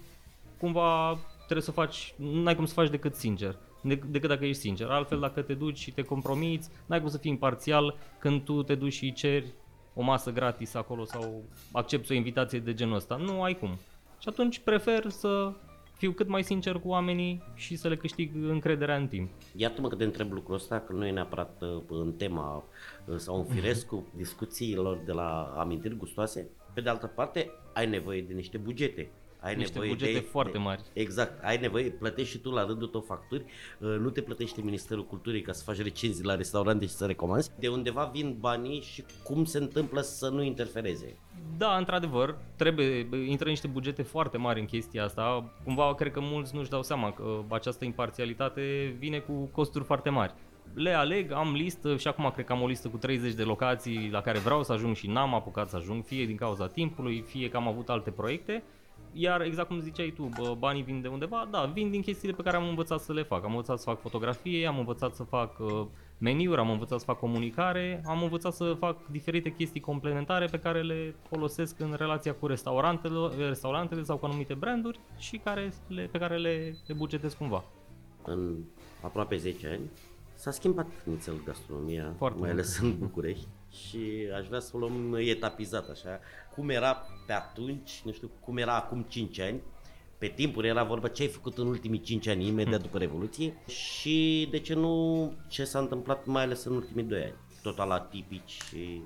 cumva 0.59 1.19
trebuie 1.43 1.63
să 1.63 1.71
faci, 1.71 2.15
n-ai 2.17 2.57
cum 2.57 2.67
să 2.67 2.75
faci 2.75 2.91
decât 2.91 3.15
sincer, 3.15 3.57
decât 3.83 4.29
dacă 4.29 4.45
ești 4.45 4.61
sincer. 4.61 4.89
Altfel, 4.89 5.21
dacă 5.21 5.43
te 5.43 5.55
duci 5.55 5.79
și 5.79 5.91
te 5.91 6.03
compromiți, 6.03 6.71
n-ai 6.87 7.01
cum 7.01 7.09
să 7.09 7.19
fii 7.19 7.31
imparțial 7.31 7.97
când 8.19 8.45
tu 8.45 8.63
te 8.63 8.75
duci 8.75 8.93
și 8.93 9.13
ceri 9.13 9.47
o 9.95 10.03
masă 10.03 10.33
gratis 10.33 10.75
acolo 10.75 11.05
sau 11.05 11.43
accepti 11.73 12.13
o 12.13 12.15
invitație 12.15 12.59
de 12.59 12.75
genul 12.75 12.95
ăsta. 12.95 13.17
Nu 13.17 13.43
ai 13.43 13.55
cum. 13.55 13.79
Și 14.19 14.29
atunci 14.29 14.59
prefer 14.59 15.09
să 15.09 15.53
fiu 16.01 16.13
cât 16.13 16.29
mai 16.29 16.43
sincer 16.43 16.75
cu 16.75 16.89
oamenii 16.89 17.43
și 17.55 17.77
să 17.77 17.89
le 17.89 17.97
câștig 17.97 18.31
încrederea 18.35 18.97
în 18.97 19.09
timp. 19.09 19.31
Iată-mă 19.57 19.89
că 19.89 19.95
te 19.95 20.05
întreb 20.05 20.33
lucrul 20.33 20.55
ăsta, 20.55 20.81
că 20.81 20.93
nu 20.93 21.07
e 21.07 21.11
neapărat 21.11 21.63
uh, 21.63 21.83
în 21.89 22.13
tema 22.13 22.65
uh, 23.05 23.17
sau 23.17 23.39
în 23.39 23.45
firescul 23.45 24.05
discuțiilor 24.17 25.03
de 25.05 25.13
la 25.13 25.55
amintiri 25.57 25.97
gustoase. 25.97 26.49
Pe 26.75 26.81
de 26.81 26.89
altă 26.89 27.07
parte, 27.07 27.51
ai 27.73 27.89
nevoie 27.89 28.23
de 28.23 28.33
niște 28.33 28.59
bugete 28.59 29.11
ai 29.41 29.55
niște 29.55 29.73
nevoie 29.73 29.91
bugete 29.91 30.13
de, 30.13 30.19
foarte 30.19 30.59
mari. 30.59 30.83
Exact, 30.93 31.45
ai 31.45 31.59
nevoie, 31.61 31.91
plătești 31.91 32.31
și 32.31 32.39
tu 32.39 32.51
la 32.51 32.65
rândul 32.65 32.89
tău 32.89 33.01
facturi, 33.01 33.45
uh, 33.79 33.97
nu 33.99 34.11
te 34.11 34.21
plătește 34.21 34.61
Ministerul 34.63 35.07
Culturii 35.07 35.43
ca 35.43 35.53
să 35.53 35.63
faci 35.65 35.83
recenzii 35.83 36.25
la 36.25 36.35
restaurante 36.35 36.87
și 36.87 36.93
să 36.93 37.07
recomanzi. 37.07 37.51
De 37.59 37.69
undeva 37.69 38.11
vin 38.13 38.37
banii 38.41 38.81
și 38.81 39.05
cum 39.25 39.45
se 39.45 39.59
întâmplă 39.59 40.01
să 40.01 40.29
nu 40.29 40.43
interfereze. 40.43 41.17
Da, 41.57 41.77
într-adevăr, 41.77 42.39
trebuie, 42.57 43.09
intră 43.29 43.49
niște 43.49 43.67
bugete 43.67 44.03
foarte 44.03 44.37
mari 44.37 44.61
în 44.61 44.67
chestia 44.67 45.05
asta. 45.05 45.53
Cumva 45.65 45.95
cred 45.95 46.13
că 46.13 46.21
mulți 46.21 46.55
nu-și 46.55 46.71
dau 46.71 46.83
seama 46.83 47.13
că 47.13 47.43
această 47.49 47.85
imparțialitate 47.85 48.95
vine 48.99 49.19
cu 49.19 49.33
costuri 49.53 49.85
foarte 49.85 50.11
mari 50.11 50.35
le 50.75 50.91
aleg, 50.91 51.33
am 51.33 51.53
listă 51.53 51.97
și 51.97 52.09
acum 52.09 52.31
cred 52.31 52.45
că 52.45 52.53
am 52.53 52.63
o 52.63 52.67
listă 52.67 52.89
cu 52.89 52.97
30 52.97 53.33
de 53.33 53.43
locații 53.43 54.09
la 54.13 54.21
care 54.21 54.39
vreau 54.39 54.63
să 54.63 54.73
ajung 54.73 54.97
și 54.97 55.07
n-am 55.07 55.35
apucat 55.35 55.69
să 55.69 55.77
ajung, 55.77 56.05
fie 56.05 56.27
din 56.27 56.37
cauza 56.37 56.67
timpului, 56.67 57.25
fie 57.27 57.49
că 57.49 57.57
am 57.57 57.69
avut 57.69 57.89
alte 57.89 58.11
proiecte 58.11 58.63
iar 59.13 59.41
exact 59.41 59.69
cum 59.69 59.81
ziceai 59.81 60.15
tu, 60.17 60.31
banii 60.59 60.83
vin 60.83 61.01
de 61.01 61.09
undeva, 61.09 61.49
da, 61.51 61.65
vin 61.65 61.91
din 61.91 62.03
chestiile 62.03 62.35
pe 62.35 62.43
care 62.43 62.57
am 62.57 62.69
învățat 62.69 63.01
să 63.01 63.13
le 63.13 63.23
fac. 63.23 63.45
Am 63.45 63.51
învățat 63.51 63.79
să 63.79 63.85
fac 63.85 64.01
fotografie, 64.01 64.67
am 64.67 64.79
învățat 64.79 65.15
să 65.15 65.23
fac 65.23 65.59
uh, 65.59 65.87
meniuri, 66.19 66.61
am 66.61 66.71
învățat 66.71 66.99
să 66.99 67.05
fac 67.05 67.19
comunicare, 67.19 68.03
am 68.07 68.23
învățat 68.23 68.53
să 68.53 68.77
fac 68.79 69.07
diferite 69.07 69.55
chestii 69.55 69.81
complementare 69.81 70.47
pe 70.47 70.59
care 70.59 70.83
le 70.83 71.15
folosesc 71.29 71.81
în 71.81 71.95
relația 71.99 72.35
cu 72.35 72.47
restaurantele, 72.47 73.47
restaurantele 73.49 74.03
sau 74.03 74.17
cu 74.17 74.27
anumite 74.27 74.55
branduri 74.55 75.01
și 75.19 75.37
care 75.37 75.73
le, 75.87 76.09
pe 76.13 76.19
care 76.19 76.37
le, 76.37 76.77
le 76.87 76.95
bugetez 76.95 77.33
cumva. 77.33 77.65
În 78.25 78.57
aproape 79.03 79.37
10 79.37 79.69
ani 79.69 79.91
s-a 80.35 80.51
schimbat 80.51 80.87
nițel 81.05 81.35
gastronomia, 81.45 82.15
Foarte 82.17 82.39
mai 82.39 82.51
ales 82.51 82.79
în 82.79 82.99
București. 82.99 83.47
Și 83.71 84.01
aș 84.37 84.47
vrea 84.47 84.61
să 84.61 84.71
o 84.75 84.79
luăm 84.79 85.15
etapizat 85.15 85.89
așa. 85.89 86.21
Cum 86.55 86.69
era 86.69 87.07
pe 87.27 87.33
atunci, 87.33 88.03
nu 88.05 88.13
știu, 88.13 88.31
cum 88.41 88.57
era 88.57 88.77
acum 88.77 89.03
5 89.03 89.41
ani, 89.41 89.61
pe 90.19 90.27
timpuri 90.27 90.69
era 90.69 90.85
vorba 90.85 91.09
ce 91.09 91.23
ai 91.23 91.29
făcut 91.29 91.59
în 91.59 91.67
ultimii 91.67 92.01
5 92.01 92.27
ani, 92.27 92.47
imediat 92.47 92.83
după 92.83 92.99
Revoluție 92.99 93.55
și 93.67 94.49
de 94.51 94.59
ce 94.59 94.75
nu 94.75 95.33
ce 95.49 95.65
s-a 95.65 95.79
întâmplat 95.79 96.27
mai 96.27 96.43
ales 96.43 96.65
în 96.65 96.75
ultimii 96.75 97.05
2 97.05 97.23
ani. 97.23 97.35
Total 97.63 97.91
atipici 97.91 98.63
și... 98.69 99.03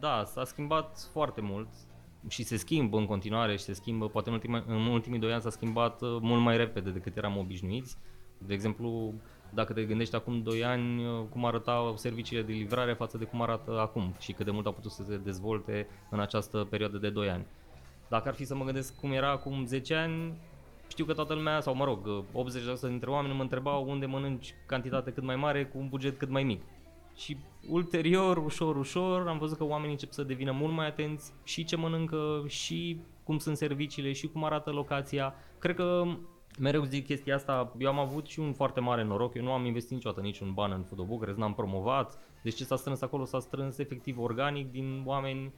Da, 0.00 0.24
s-a 0.24 0.44
schimbat 0.44 1.08
foarte 1.12 1.40
mult 1.40 1.68
și 2.28 2.42
se 2.42 2.56
schimbă 2.56 2.96
în 2.96 3.06
continuare 3.06 3.56
și 3.56 3.64
se 3.64 3.72
schimbă, 3.72 4.08
poate 4.08 4.28
în, 4.28 4.34
ultima, 4.34 4.64
în 4.66 4.86
ultimii 4.86 5.18
2 5.18 5.32
ani 5.32 5.42
s-a 5.42 5.50
schimbat 5.50 6.02
uh, 6.02 6.16
mult 6.20 6.42
mai 6.42 6.56
repede 6.56 6.90
decât 6.90 7.16
eram 7.16 7.36
obișnuiți. 7.36 7.96
De 8.38 8.54
exemplu, 8.54 9.14
dacă 9.54 9.72
te 9.72 9.84
gândești 9.84 10.14
acum 10.14 10.42
2 10.42 10.64
ani 10.64 11.04
uh, 11.04 11.24
cum 11.30 11.44
arătau 11.44 11.96
serviciile 11.96 12.42
de 12.42 12.52
livrare 12.52 12.92
față 12.92 13.18
de 13.18 13.24
cum 13.24 13.42
arată 13.42 13.80
acum 13.80 14.14
și 14.18 14.32
cât 14.32 14.44
de 14.44 14.50
mult 14.50 14.66
au 14.66 14.72
putut 14.72 14.90
să 14.90 15.02
se 15.02 15.16
dezvolte 15.16 15.86
în 16.10 16.20
această 16.20 16.66
perioadă 16.70 16.98
de 16.98 17.10
2 17.10 17.30
ani. 17.30 17.46
Dacă 18.08 18.28
ar 18.28 18.34
fi 18.34 18.44
să 18.44 18.54
mă 18.54 18.64
gândesc 18.64 19.00
cum 19.00 19.12
era 19.12 19.30
acum 19.30 19.64
10 19.64 19.94
ani, 19.94 20.32
știu 20.88 21.04
că 21.04 21.12
toată 21.12 21.34
lumea, 21.34 21.60
sau 21.60 21.74
mă 21.74 21.84
rog, 21.84 22.24
80% 22.24 22.80
dintre 22.80 23.10
oameni 23.10 23.34
mă 23.34 23.42
întrebau 23.42 23.88
unde 23.88 24.06
mănânci 24.06 24.54
cantitate 24.66 25.10
cât 25.10 25.22
mai 25.22 25.36
mare 25.36 25.64
cu 25.64 25.78
un 25.78 25.88
buget 25.88 26.18
cât 26.18 26.28
mai 26.28 26.42
mic. 26.42 26.62
Și 27.16 27.36
ulterior, 27.68 28.36
ușor, 28.36 28.76
ușor, 28.76 29.28
am 29.28 29.38
văzut 29.38 29.56
că 29.56 29.64
oamenii 29.64 29.92
încep 29.92 30.12
să 30.12 30.22
devină 30.22 30.52
mult 30.52 30.72
mai 30.72 30.86
atenți 30.86 31.32
și 31.44 31.64
ce 31.64 31.76
mănâncă, 31.76 32.44
și 32.46 33.00
cum 33.24 33.38
sunt 33.38 33.56
serviciile, 33.56 34.12
și 34.12 34.26
cum 34.26 34.44
arată 34.44 34.70
locația. 34.70 35.34
Cred 35.58 35.76
că 35.76 36.04
mereu 36.58 36.84
zic 36.84 37.06
chestia 37.06 37.34
asta, 37.34 37.72
eu 37.78 37.88
am 37.88 37.98
avut 37.98 38.26
și 38.26 38.40
un 38.40 38.52
foarte 38.52 38.80
mare 38.80 39.02
noroc, 39.02 39.34
eu 39.34 39.42
nu 39.42 39.52
am 39.52 39.64
investit 39.64 39.92
niciodată 39.92 40.20
niciun 40.20 40.52
ban 40.52 40.72
în 40.72 40.82
Food 40.82 41.06
Bucharest, 41.06 41.38
n-am 41.38 41.54
promovat, 41.54 42.18
deci 42.42 42.54
ce 42.54 42.64
s-a 42.64 42.76
strâns 42.76 43.00
acolo 43.00 43.24
s-a 43.24 43.40
strâns 43.40 43.78
efectiv 43.78 44.18
organic 44.18 44.70
din 44.70 45.02
oameni 45.04 45.52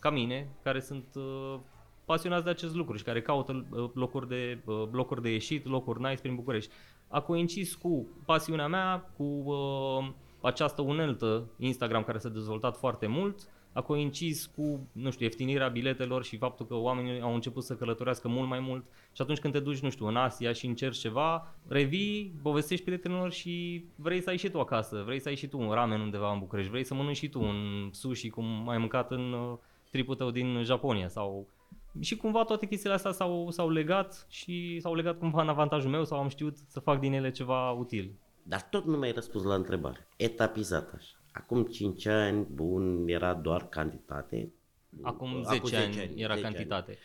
ca 0.00 0.10
mine, 0.10 0.48
care 0.62 0.80
sunt 0.80 1.06
uh, 1.14 1.58
pasionați 2.04 2.44
de 2.44 2.50
acest 2.50 2.74
lucru 2.74 2.96
și 2.96 3.04
care 3.04 3.22
caută 3.22 3.66
uh, 3.70 3.90
locuri 3.94 4.28
de, 4.28 4.62
uh, 4.64 4.88
locuri 4.90 5.22
de 5.22 5.30
ieșit, 5.30 5.66
locuri 5.66 6.00
nice 6.00 6.20
prin 6.20 6.34
București. 6.34 6.72
A 7.08 7.20
coincis 7.20 7.74
cu 7.74 8.06
pasiunea 8.24 8.66
mea, 8.66 9.10
cu 9.16 9.22
uh, 9.24 10.10
această 10.40 10.82
uneltă 10.82 11.50
Instagram 11.58 12.02
care 12.02 12.18
s-a 12.18 12.28
dezvoltat 12.28 12.76
foarte 12.76 13.06
mult, 13.06 13.48
a 13.72 13.80
coincis 13.80 14.46
cu, 14.46 14.88
nu 14.92 15.10
știu, 15.10 15.24
ieftinirea 15.24 15.68
biletelor 15.68 16.24
și 16.24 16.36
faptul 16.36 16.66
că 16.66 16.74
oamenii 16.74 17.20
au 17.20 17.34
început 17.34 17.64
să 17.64 17.76
călătorească 17.76 18.28
mult 18.28 18.48
mai 18.48 18.60
mult 18.60 18.84
și 19.12 19.22
atunci 19.22 19.38
când 19.38 19.52
te 19.52 19.60
duci, 19.60 19.78
nu 19.78 19.90
știu, 19.90 20.06
în 20.06 20.16
Asia 20.16 20.52
și 20.52 20.66
încerci 20.66 20.98
ceva, 20.98 21.54
revii, 21.68 22.38
povestești 22.42 22.84
prietenilor 22.84 23.32
și 23.32 23.84
vrei 23.94 24.20
să 24.20 24.30
ai 24.30 24.36
și 24.36 24.48
tu 24.48 24.60
acasă, 24.60 25.02
vrei 25.06 25.20
să 25.20 25.28
ai 25.28 25.36
și 25.36 25.46
tu 25.46 25.58
un 25.58 25.70
ramen 25.70 26.00
undeva 26.00 26.32
în 26.32 26.38
București, 26.38 26.70
vrei 26.70 26.84
să 26.84 26.94
mănânci 26.94 27.16
și 27.16 27.28
tu 27.28 27.40
un 27.40 27.88
sushi 27.92 28.30
cum 28.30 28.68
ai 28.68 28.78
mâncat 28.78 29.10
în 29.10 29.32
uh, 29.32 29.58
tripul 29.90 30.14
tău 30.14 30.30
din 30.30 30.62
Japonia 30.62 31.08
sau 31.08 31.48
și 32.00 32.16
cumva 32.16 32.44
toate 32.44 32.66
chestiile 32.66 32.94
astea 32.94 33.12
s-au, 33.12 33.50
s-au 33.50 33.70
legat 33.70 34.26
și 34.28 34.78
s-au 34.80 34.94
legat 34.94 35.18
cumva 35.18 35.42
în 35.42 35.48
avantajul 35.48 35.90
meu 35.90 36.04
sau 36.04 36.18
am 36.18 36.28
știut 36.28 36.56
să 36.66 36.80
fac 36.80 37.00
din 37.00 37.12
ele 37.12 37.30
ceva 37.30 37.70
util. 37.70 38.18
Dar 38.42 38.62
tot 38.62 38.84
nu 38.84 38.96
mi-ai 38.96 39.12
răspuns 39.12 39.44
la 39.44 39.54
întrebare. 39.54 40.08
Etapizat 40.16 40.92
așa. 40.94 41.17
Acum 41.38 41.64
5 41.64 42.06
ani, 42.06 42.46
bun, 42.50 43.08
era 43.08 43.34
doar 43.34 43.68
cantitate. 43.68 44.52
Acum 45.02 45.42
10, 45.42 45.56
Acum 45.56 45.68
10 45.68 45.76
ani, 45.76 46.00
ani 46.00 46.22
era 46.22 46.34
10 46.34 46.46
cantitate. 46.46 46.90
Ani. 46.90 47.00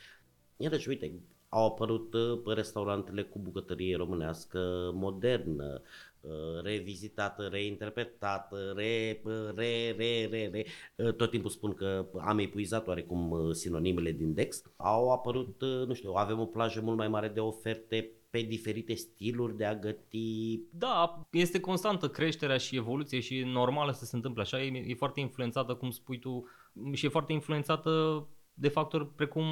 Iarăși, 0.58 0.90
uite, 0.90 1.12
au 1.50 1.66
apărut 1.66 2.14
uh, 2.14 2.56
restaurantele 2.56 3.24
cu 3.24 3.40
bucătărie 3.40 3.96
românească 3.96 4.92
modernă, 4.94 5.82
uh, 6.22 6.62
revizitată, 6.64 7.48
reinterpretată, 7.52 8.74
re, 8.76 9.22
re, 9.56 9.92
re, 9.98 10.28
re, 10.30 10.50
re. 10.52 10.66
Uh, 10.96 11.14
tot 11.14 11.30
timpul 11.30 11.50
spun 11.50 11.74
că 11.74 12.06
am 12.20 12.40
epuizat 12.40 12.88
oarecum 12.88 13.52
sinonimele 13.52 14.12
din 14.12 14.34
Dex. 14.34 14.62
Au 14.76 15.12
apărut, 15.12 15.62
nu 15.62 15.94
știu, 15.94 16.12
avem 16.12 16.40
o 16.40 16.46
plajă 16.46 16.82
mult 16.82 16.98
mai 16.98 17.08
mare 17.08 17.28
de 17.28 17.40
oferte 17.40 18.12
pe 18.34 18.42
diferite 18.42 18.94
stiluri 18.94 19.58
de 19.58 19.66
a 19.66 19.76
găti. 19.76 20.62
Da, 20.72 21.28
este 21.32 21.60
constantă 21.60 22.10
creșterea 22.10 22.58
și 22.58 22.76
evoluție 22.76 23.20
și 23.20 23.38
e 23.38 23.46
normală 23.46 23.92
să 23.92 24.06
se 24.06 24.16
întâmple 24.16 24.42
așa. 24.42 24.62
E, 24.62 24.84
e 24.88 24.94
foarte 24.94 25.20
influențată, 25.20 25.76
cum 25.76 25.90
spui 25.90 26.20
tu, 26.20 26.46
și 26.92 27.06
e 27.06 27.10
foarte 27.10 27.34
influențată 27.34 28.28
de 28.54 28.68
factori 28.68 29.08
precum, 29.08 29.44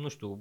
nu 0.00 0.08
știu, 0.08 0.40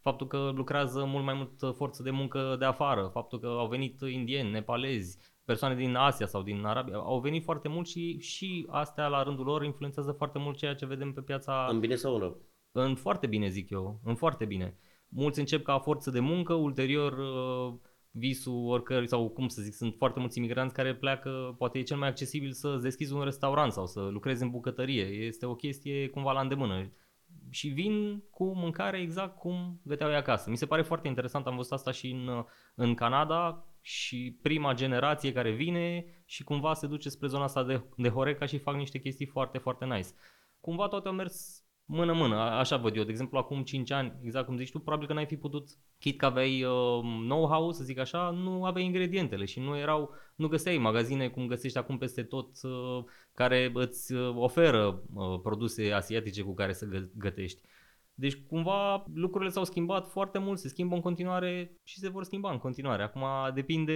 faptul 0.00 0.26
că 0.26 0.52
lucrează 0.54 1.04
mult 1.04 1.24
mai 1.24 1.34
mult 1.34 1.76
forță 1.76 2.02
de 2.02 2.10
muncă 2.10 2.56
de 2.58 2.64
afară, 2.64 3.10
faptul 3.12 3.38
că 3.38 3.46
au 3.46 3.68
venit 3.68 4.00
indieni, 4.00 4.50
nepalezi, 4.50 5.18
persoane 5.44 5.74
din 5.74 5.94
Asia 5.94 6.26
sau 6.26 6.42
din 6.42 6.64
Arabia, 6.64 6.96
au 6.96 7.20
venit 7.20 7.44
foarte 7.44 7.68
mult 7.68 7.86
și, 7.86 8.18
și 8.18 8.66
astea 8.70 9.06
la 9.06 9.22
rândul 9.22 9.44
lor 9.44 9.64
influențează 9.64 10.12
foarte 10.12 10.38
mult 10.38 10.56
ceea 10.56 10.74
ce 10.74 10.86
vedem 10.86 11.12
pe 11.12 11.20
piața... 11.20 11.66
În 11.70 11.80
bine 11.80 11.94
sau 11.94 12.14
în 12.14 12.20
rău? 12.20 12.40
În 12.72 12.94
foarte 12.94 13.26
bine, 13.26 13.48
zic 13.48 13.70
eu, 13.70 14.00
în 14.04 14.14
foarte 14.14 14.44
bine. 14.44 14.78
Mulți 15.10 15.38
încep 15.38 15.62
ca 15.62 15.78
forță 15.78 16.10
de 16.10 16.20
muncă, 16.20 16.52
ulterior 16.54 17.14
visul 18.10 18.68
oricărui, 18.68 19.08
sau 19.08 19.28
cum 19.28 19.48
să 19.48 19.62
zic, 19.62 19.74
sunt 19.74 19.94
foarte 19.96 20.20
mulți 20.20 20.38
imigranți 20.38 20.74
care 20.74 20.94
pleacă, 20.94 21.54
poate 21.58 21.78
e 21.78 21.82
cel 21.82 21.96
mai 21.96 22.08
accesibil 22.08 22.52
să 22.52 22.78
deschizi 22.82 23.12
un 23.12 23.22
restaurant 23.22 23.72
sau 23.72 23.86
să 23.86 24.00
lucrezi 24.00 24.42
în 24.42 24.50
bucătărie. 24.50 25.02
Este 25.02 25.46
o 25.46 25.54
chestie 25.54 26.08
cumva 26.08 26.32
la 26.32 26.40
îndemână. 26.40 26.92
Și 27.50 27.68
vin 27.68 28.22
cu 28.30 28.54
mâncare 28.54 29.00
exact 29.00 29.38
cum 29.38 29.80
găteau 29.84 30.10
ei 30.10 30.16
acasă. 30.16 30.50
Mi 30.50 30.56
se 30.56 30.66
pare 30.66 30.82
foarte 30.82 31.08
interesant, 31.08 31.46
am 31.46 31.56
văzut 31.56 31.72
asta 31.72 31.90
și 31.90 32.10
în, 32.10 32.44
în 32.74 32.94
Canada 32.94 33.64
și 33.80 34.38
prima 34.42 34.74
generație 34.74 35.32
care 35.32 35.50
vine 35.50 36.04
și 36.24 36.44
cumva 36.44 36.74
se 36.74 36.86
duce 36.86 37.08
spre 37.08 37.26
zona 37.26 37.44
asta 37.44 37.64
de, 37.64 37.84
de 37.96 38.08
Horeca 38.08 38.46
și 38.46 38.58
fac 38.58 38.74
niște 38.74 38.98
chestii 38.98 39.26
foarte, 39.26 39.58
foarte 39.58 39.84
nice. 39.84 40.08
Cumva 40.60 40.88
toate 40.88 41.08
au 41.08 41.14
mers 41.14 41.59
mână-mână, 41.90 42.36
așa 42.36 42.76
văd 42.76 42.96
eu. 42.96 43.04
De 43.04 43.10
exemplu, 43.10 43.38
acum 43.38 43.62
5 43.62 43.90
ani, 43.90 44.12
exact 44.22 44.46
cum 44.46 44.56
zici 44.56 44.70
tu, 44.70 44.78
probabil 44.78 45.06
că 45.06 45.12
n-ai 45.12 45.26
fi 45.26 45.36
putut, 45.36 45.68
chit 45.98 46.18
că 46.18 46.26
aveai 46.26 46.62
uh, 46.62 47.00
know-how, 47.24 47.72
să 47.72 47.84
zic 47.84 47.98
așa, 47.98 48.30
nu 48.30 48.64
aveai 48.64 48.84
ingredientele 48.84 49.44
și 49.44 49.60
nu 49.60 49.76
erau, 49.76 50.14
nu 50.34 50.48
găseai 50.48 50.78
magazine 50.78 51.28
cum 51.28 51.46
găsești 51.46 51.78
acum 51.78 51.98
peste 51.98 52.22
tot 52.22 52.48
uh, 52.62 53.04
care 53.34 53.70
îți 53.74 54.12
uh, 54.12 54.34
oferă 54.36 55.02
uh, 55.14 55.40
produse 55.42 55.92
asiatice 55.92 56.42
cu 56.42 56.54
care 56.54 56.72
să 56.72 57.08
gătești. 57.14 57.62
Deci 58.20 58.36
cumva 58.36 59.04
lucrurile 59.14 59.50
s-au 59.50 59.64
schimbat 59.64 60.10
foarte 60.10 60.38
mult, 60.38 60.58
se 60.58 60.68
schimbă 60.68 60.94
în 60.94 61.00
continuare 61.00 61.76
și 61.84 61.98
se 61.98 62.08
vor 62.08 62.24
schimba 62.24 62.50
în 62.50 62.58
continuare. 62.58 63.02
Acum 63.02 63.24
depinde 63.54 63.94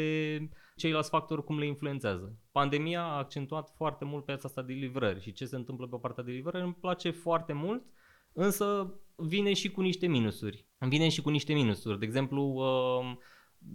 ceilalți 0.77 1.09
factori 1.09 1.45
cum 1.45 1.59
le 1.59 1.67
influențează. 1.67 2.39
Pandemia 2.53 3.03
a 3.03 3.17
accentuat 3.17 3.73
foarte 3.77 4.05
mult 4.05 4.25
piața 4.25 4.49
asta 4.49 4.63
de 4.63 4.73
livrări 4.73 5.21
și 5.21 5.33
ce 5.33 5.45
se 5.45 5.57
întâmplă 5.57 5.87
pe 5.87 5.97
partea 6.01 6.25
de 6.25 6.31
livrări 6.31 6.65
îmi 6.65 6.75
place 6.75 7.11
foarte 7.11 7.53
mult, 7.53 7.85
însă 8.33 8.95
vine 9.17 9.53
și 9.53 9.71
cu 9.71 9.81
niște 9.81 10.07
minusuri. 10.07 10.69
Vine 10.79 11.09
și 11.09 11.23
cu 11.23 11.31
niște 11.31 11.53
minusuri. 11.53 11.99
De 11.99 12.05
exemplu, 12.05 12.43
uh, 12.43 13.17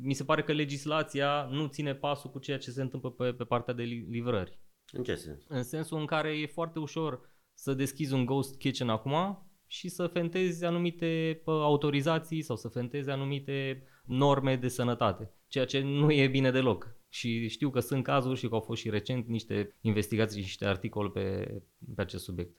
mi 0.01 0.13
se 0.13 0.24
pare 0.24 0.44
că 0.44 0.53
legislația 0.53 1.48
nu 1.51 1.68
ține 1.68 1.96
pasul 1.96 2.29
cu 2.29 2.39
ceea 2.39 2.58
ce 2.58 2.72
se 2.72 2.82
întâmplă 2.82 3.10
pe, 3.10 3.34
pe 3.34 3.44
partea 3.44 3.74
de 3.74 3.84
livrări. 3.84 4.60
În 4.91 5.03
ce 5.03 5.15
sens? 5.15 5.46
În 5.48 5.63
sensul 5.63 6.00
în 6.00 6.06
care 6.06 6.39
e 6.39 6.46
foarte 6.48 6.79
ușor 6.79 7.22
să 7.53 7.74
deschizi 7.74 8.13
un 8.13 8.25
ghost 8.25 8.58
kitchen 8.58 8.89
acum 8.89 9.44
și 9.71 9.89
să 9.89 10.07
fentezi 10.07 10.65
anumite 10.65 11.41
autorizații 11.45 12.41
sau 12.41 12.55
să 12.55 12.67
fentezi 12.67 13.09
anumite 13.09 13.83
norme 14.05 14.55
de 14.55 14.67
sănătate, 14.67 15.33
ceea 15.47 15.65
ce 15.65 15.81
nu 15.81 16.11
e 16.11 16.27
bine 16.27 16.51
deloc. 16.51 16.97
Și 17.09 17.47
știu 17.47 17.69
că 17.69 17.79
sunt 17.79 18.03
cazuri 18.03 18.39
și 18.39 18.47
că 18.47 18.53
au 18.53 18.59
fost 18.59 18.81
și 18.81 18.89
recent 18.89 19.27
niște 19.27 19.75
investigații 19.81 20.38
și 20.39 20.45
niște 20.45 20.65
articole 20.65 21.09
pe, 21.09 21.53
pe 21.95 22.01
acest 22.01 22.23
subiect. 22.23 22.57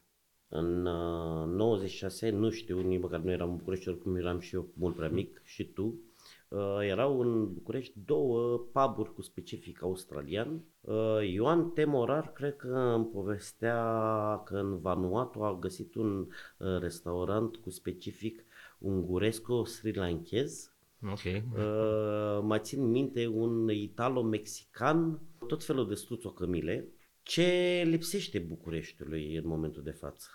În 0.49 0.87
uh, 0.87 1.47
96, 1.47 2.31
nu 2.31 2.51
știu, 2.51 2.81
nici 2.81 3.01
măcar 3.01 3.21
nu 3.21 3.31
eram 3.31 3.51
în 3.51 3.57
București, 3.57 3.89
oricum 3.89 4.17
eram 4.17 4.41
și 4.41 4.55
eu 4.55 4.69
mult 4.75 4.97
prea 4.97 5.09
mic 5.09 5.43
și 5.45 5.65
tu, 5.65 5.85
Uh, 5.85 6.10
erau 6.81 7.21
în 7.21 7.53
București 7.53 7.95
două 8.05 8.59
puburi 8.73 9.15
cu 9.15 9.23
specific 9.23 9.83
australian. 9.83 10.65
Uh, 10.81 11.19
Ioan 11.33 11.71
Temorar 11.71 12.33
cred 12.33 12.57
că 12.57 12.69
îmi 12.69 13.07
povestea 13.07 13.77
că 14.45 14.57
în 14.57 14.81
Vanuatu 14.81 15.43
a 15.43 15.59
găsit 15.61 15.95
un 15.95 16.19
uh, 16.19 16.79
restaurant 16.81 17.57
cu 17.57 17.71
specific 17.71 18.45
unguresco 18.79 19.65
sri 19.65 19.97
lankez. 19.97 20.73
Ok. 21.03 21.25
Uh, 21.25 22.41
mai 22.43 22.59
țin 22.63 22.91
minte 22.91 23.27
un 23.27 23.71
italo-mexican, 23.71 25.21
tot 25.47 25.65
felul 25.65 25.89
de 25.89 25.95
struțocămile. 25.95 26.89
Ce 27.23 27.83
lipsește 27.87 28.39
Bucureștiului 28.39 29.37
în 29.37 29.47
momentul 29.47 29.83
de 29.83 29.91
față? 29.91 30.29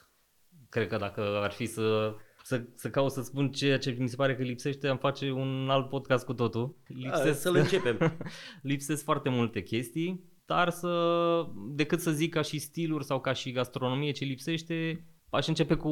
Cred 0.69 0.87
că 0.87 0.97
dacă 0.97 1.21
ar 1.21 1.51
fi 1.51 1.65
să 1.65 2.15
să, 2.45 2.65
să 2.75 2.89
caut 2.89 3.11
să 3.11 3.21
spun 3.21 3.51
ceea 3.51 3.77
ce 3.77 3.95
mi 3.99 4.09
se 4.09 4.15
pare 4.15 4.35
că 4.35 4.43
lipsește, 4.43 4.87
am 4.87 4.97
face 4.97 5.31
un 5.31 5.69
alt 5.69 5.89
podcast 5.89 6.25
cu 6.25 6.33
totul. 6.33 6.75
Lipsesc, 6.87 7.29
A, 7.29 7.33
să-l 7.33 7.55
începem. 7.55 7.97
lipsesc 8.61 9.03
foarte 9.03 9.29
multe 9.29 9.63
chestii, 9.63 10.23
dar 10.45 10.69
să, 10.69 11.45
decât 11.69 11.99
să 11.99 12.11
zic 12.11 12.33
ca 12.33 12.41
și 12.41 12.59
stiluri 12.59 13.05
sau 13.05 13.19
ca 13.19 13.33
și 13.33 13.51
gastronomie 13.51 14.11
ce 14.11 14.23
lipsește, 14.23 15.05
aș 15.29 15.47
începe, 15.47 15.75
cu, 15.75 15.89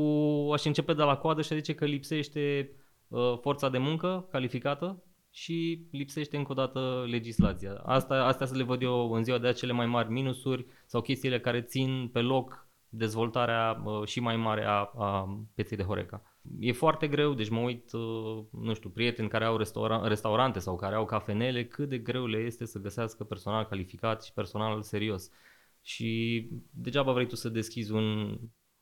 aș 0.53 0.65
începe 0.65 0.93
de 0.93 1.01
la 1.01 1.17
coadă 1.17 1.41
și 1.41 1.55
zice 1.55 1.73
că 1.75 1.85
lipsește 1.85 2.71
uh, 3.07 3.37
forța 3.41 3.69
de 3.69 3.77
muncă 3.77 4.27
calificată 4.31 5.03
și 5.29 5.87
lipsește 5.91 6.37
încă 6.37 6.51
o 6.51 6.55
dată 6.55 7.05
legislația. 7.09 7.73
Asta, 7.73 8.25
astea 8.25 8.45
să 8.45 8.55
le 8.55 8.63
văd 8.63 8.81
eu 8.81 9.11
în 9.11 9.23
ziua 9.23 9.37
de 9.37 9.45
aia 9.45 9.53
cele 9.53 9.71
mai 9.71 9.85
mari 9.85 10.11
minusuri 10.11 10.65
sau 10.85 11.01
chestiile 11.01 11.39
care 11.39 11.61
țin 11.61 12.09
pe 12.11 12.19
loc 12.19 12.62
dezvoltarea 12.95 13.81
uh, 13.85 14.07
și 14.07 14.19
mai 14.19 14.35
mare 14.35 14.63
a, 14.65 14.91
a 14.95 15.43
pieței 15.55 15.77
de 15.77 15.83
Horeca. 15.83 16.21
E 16.59 16.71
foarte 16.71 17.07
greu, 17.07 17.33
deci 17.33 17.49
mă 17.49 17.59
uit, 17.59 17.91
uh, 17.91 18.45
nu 18.51 18.73
știu, 18.73 18.89
prieteni 18.89 19.29
care 19.29 19.45
au 19.45 19.57
restaura- 19.57 20.07
restaurante 20.07 20.59
sau 20.59 20.75
care 20.75 20.95
au 20.95 21.05
cafenele, 21.05 21.65
cât 21.67 21.89
de 21.89 21.97
greu 21.97 22.25
le 22.25 22.37
este 22.37 22.65
să 22.65 22.79
găsească 22.79 23.23
personal 23.23 23.65
calificat 23.65 24.23
și 24.23 24.33
personal 24.33 24.81
serios. 24.81 25.29
Și 25.81 26.49
degeaba 26.71 27.11
vrei 27.11 27.27
tu 27.27 27.35
să 27.35 27.49
deschizi 27.49 27.91
un 27.91 28.37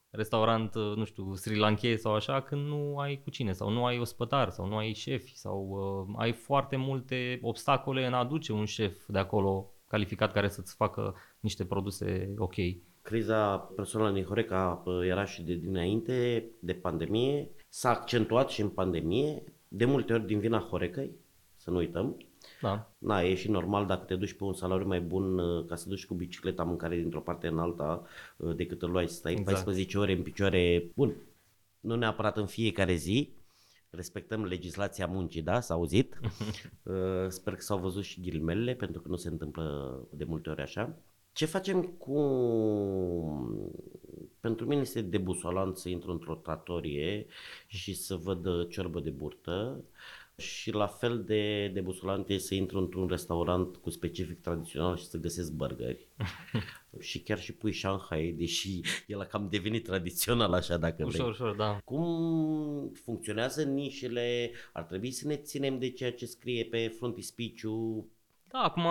restaurant, 0.09 0.75
uh, 0.75 0.95
nu 0.95 1.03
știu, 1.03 1.33
sri 1.35 1.57
lankez 1.57 1.99
sau 1.99 2.13
așa, 2.13 2.41
când 2.41 2.67
nu 2.67 2.97
ai 2.97 3.21
cu 3.23 3.29
cine 3.29 3.51
sau 3.51 3.69
nu 3.69 3.85
ai 3.85 3.99
ospătar 3.99 4.49
sau 4.49 4.67
nu 4.67 4.77
ai 4.77 4.93
șefi 4.93 5.37
sau 5.37 5.67
uh, 6.07 6.15
ai 6.17 6.31
foarte 6.31 6.75
multe 6.75 7.39
obstacole 7.41 8.05
în 8.05 8.13
a 8.13 8.17
aduce 8.17 8.53
un 8.53 8.65
șef 8.65 9.05
de 9.07 9.19
acolo 9.19 9.73
calificat 9.87 10.31
care 10.31 10.49
să-ți 10.49 10.75
facă 10.75 11.15
niște 11.39 11.65
produse 11.65 12.33
ok. 12.37 12.55
Criza 13.01 13.57
personală 13.57 14.13
din 14.13 14.23
Horeca 14.23 14.83
era 15.03 15.25
și 15.25 15.41
de 15.41 15.53
dinainte 15.53 16.45
de 16.59 16.73
pandemie, 16.73 17.49
s-a 17.69 17.89
accentuat 17.89 18.49
și 18.49 18.61
în 18.61 18.69
pandemie, 18.69 19.43
de 19.67 19.85
multe 19.85 20.13
ori 20.13 20.25
din 20.25 20.39
vina 20.39 20.59
Horecăi, 20.59 21.11
să 21.55 21.69
nu 21.69 21.77
uităm. 21.77 22.17
Da. 22.61 22.91
Na, 22.97 23.21
e 23.21 23.35
și 23.35 23.51
normal 23.51 23.85
dacă 23.85 24.03
te 24.03 24.15
duci 24.15 24.33
pe 24.33 24.43
un 24.43 24.53
salariu 24.53 24.87
mai 24.87 25.01
bun 25.01 25.37
uh, 25.37 25.65
ca 25.65 25.75
să 25.75 25.89
duci 25.89 26.05
cu 26.05 26.13
bicicleta 26.13 26.63
mâncare 26.63 26.95
dintr-o 26.95 27.19
parte 27.19 27.47
în 27.47 27.59
alta 27.59 28.03
uh, 28.37 28.55
decât 28.55 28.81
îl 28.81 28.91
luai 28.91 29.07
să 29.07 29.15
stai 29.15 29.31
exact. 29.31 29.51
14 29.51 29.97
ore 29.97 30.11
în 30.11 30.21
picioare. 30.21 30.91
Bun, 30.95 31.15
nu 31.79 31.95
neapărat 31.95 32.37
în 32.37 32.45
fiecare 32.45 32.93
zi, 32.93 33.33
respectăm 33.89 34.43
legislația 34.43 35.07
muncii, 35.07 35.41
da? 35.41 35.59
S-a 35.59 35.73
auzit? 35.73 36.19
Uh, 36.83 37.27
sper 37.27 37.53
că 37.53 37.61
s-au 37.61 37.77
văzut 37.77 38.03
și 38.03 38.21
ghilmele, 38.21 38.73
pentru 38.73 39.01
că 39.01 39.07
nu 39.07 39.15
se 39.15 39.27
întâmplă 39.27 39.97
de 40.11 40.23
multe 40.23 40.49
ori 40.49 40.61
așa. 40.61 40.95
Ce 41.33 41.45
facem 41.45 41.81
cu... 41.83 42.19
Pentru 44.39 44.65
mine 44.65 44.81
este 44.81 45.01
debusolant 45.01 45.77
să 45.77 45.89
intru 45.89 46.11
într-o 46.11 46.35
tratorie 46.35 47.25
și 47.67 47.93
să 47.93 48.15
văd 48.15 48.67
ciorbă 48.69 48.99
de 48.99 49.09
burtă 49.09 49.83
și 50.41 50.71
la 50.71 50.87
fel 50.87 51.23
de 51.23 51.67
debusolant 51.67 52.29
e 52.29 52.37
să 52.37 52.55
intru 52.55 52.77
într-un 52.77 53.07
restaurant 53.07 53.75
cu 53.75 53.89
specific 53.89 54.41
tradițional 54.41 54.97
și 54.97 55.07
să 55.07 55.17
găsesc 55.17 55.51
burgeri. 55.51 56.07
și 56.99 57.19
chiar 57.19 57.39
și 57.39 57.53
pui 57.53 57.73
Shanghai, 57.73 58.35
deși 58.37 58.79
el 59.07 59.19
a 59.19 59.25
cam 59.25 59.47
devenit 59.49 59.83
tradițional 59.83 60.53
așa 60.53 60.77
dacă 60.77 61.03
ușor, 61.05 61.19
vrei. 61.19 61.29
Ușor, 61.29 61.55
da. 61.55 61.79
Cum 61.83 62.91
funcționează 63.03 63.63
nișele? 63.63 64.51
Ar 64.73 64.83
trebui 64.83 65.11
să 65.11 65.27
ne 65.27 65.35
ținem 65.35 65.79
de 65.79 65.89
ceea 65.89 66.13
ce 66.13 66.25
scrie 66.25 66.65
pe 66.65 66.87
frontispiciu? 66.87 68.07
Da, 68.47 68.59
acum 68.59 68.83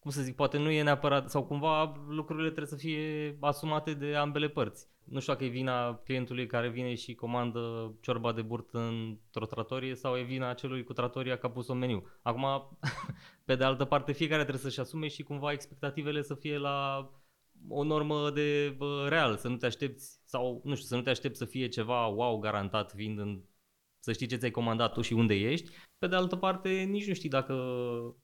cum 0.00 0.10
să 0.10 0.22
zic, 0.22 0.34
poate 0.34 0.58
nu 0.58 0.70
e 0.70 0.82
neapărat, 0.82 1.30
sau 1.30 1.44
cumva 1.44 2.04
lucrurile 2.08 2.46
trebuie 2.46 2.66
să 2.66 2.76
fie 2.76 3.36
asumate 3.40 3.94
de 3.94 4.14
ambele 4.14 4.48
părți. 4.48 4.88
Nu 5.04 5.20
știu 5.20 5.32
dacă 5.32 5.44
e 5.44 5.48
vina 5.48 5.94
clientului 5.94 6.46
care 6.46 6.68
vine 6.68 6.94
și 6.94 7.14
comandă 7.14 7.94
ciorba 8.00 8.32
de 8.32 8.42
burtă 8.42 8.78
într-o 8.78 9.46
tratorie 9.46 9.94
sau 9.94 10.16
e 10.16 10.22
vina 10.22 10.54
celui 10.54 10.84
cu 10.84 10.92
tratoria 10.92 11.36
că 11.36 11.46
a 11.46 11.50
pus 11.50 11.68
un 11.68 11.78
meniu. 11.78 12.06
Acum, 12.22 12.78
pe 13.44 13.54
de 13.54 13.64
altă 13.64 13.84
parte, 13.84 14.12
fiecare 14.12 14.42
trebuie 14.42 14.64
să-și 14.64 14.80
asume 14.80 15.08
și 15.08 15.22
cumva 15.22 15.52
expectativele 15.52 16.22
să 16.22 16.34
fie 16.34 16.58
la 16.58 17.10
o 17.68 17.82
normă 17.82 18.30
de 18.30 18.74
bă, 18.76 19.06
real, 19.08 19.36
să 19.36 19.48
nu 19.48 19.56
te 19.56 19.66
aștepți 19.66 20.20
sau, 20.24 20.60
nu 20.64 20.74
știu, 20.74 20.86
să 20.86 20.96
nu 20.96 21.02
te 21.02 21.10
aștepți 21.10 21.38
să 21.38 21.44
fie 21.44 21.68
ceva 21.68 22.06
wow 22.06 22.38
garantat 22.38 22.92
fiind 22.92 23.18
în 23.18 23.42
să 24.02 24.12
știi 24.12 24.26
ce 24.26 24.36
ți-ai 24.36 24.50
comandat 24.50 24.92
tu 24.92 25.00
și 25.00 25.12
unde 25.12 25.34
ești. 25.34 25.70
Pe 26.00 26.06
de 26.06 26.16
altă 26.16 26.36
parte, 26.36 26.68
nici 26.68 27.06
nu 27.06 27.14
știi 27.14 27.28
dacă 27.28 27.54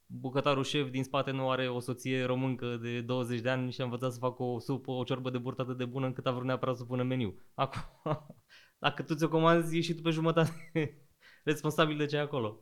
bucătarul 0.07 0.65
șef 0.65 0.91
din 0.91 1.05
spate 1.05 1.31
nu 1.31 1.51
are 1.51 1.69
o 1.69 1.81
soție 1.81 2.25
româncă 2.25 2.77
de 2.77 3.01
20 3.01 3.41
de 3.41 3.49
ani 3.49 3.73
și 3.73 3.81
a 3.81 3.85
învățat 3.85 4.13
să 4.13 4.19
facă 4.19 4.43
o 4.43 4.59
supă, 4.59 4.91
o 4.91 5.05
ciorbă 5.05 5.31
de 5.31 5.39
burtă 5.39 5.63
atât 5.63 5.77
de 5.79 5.85
bună 5.85 6.07
încât 6.07 6.27
a 6.27 6.33
vrut 6.33 6.47
neapărat 6.47 6.77
să 6.77 6.85
pună 6.85 7.03
meniu. 7.03 7.43
Acum, 7.55 7.81
dacă 8.85 9.03
tu 9.03 9.15
ți-o 9.15 9.29
comanzi, 9.29 9.77
ești 9.77 9.91
și 9.91 9.97
tu 9.97 10.03
pe 10.03 10.11
jumătate 10.11 10.51
responsabil 11.45 11.97
de 11.97 12.07
ce 12.07 12.17
e 12.17 12.21
acolo. 12.21 12.61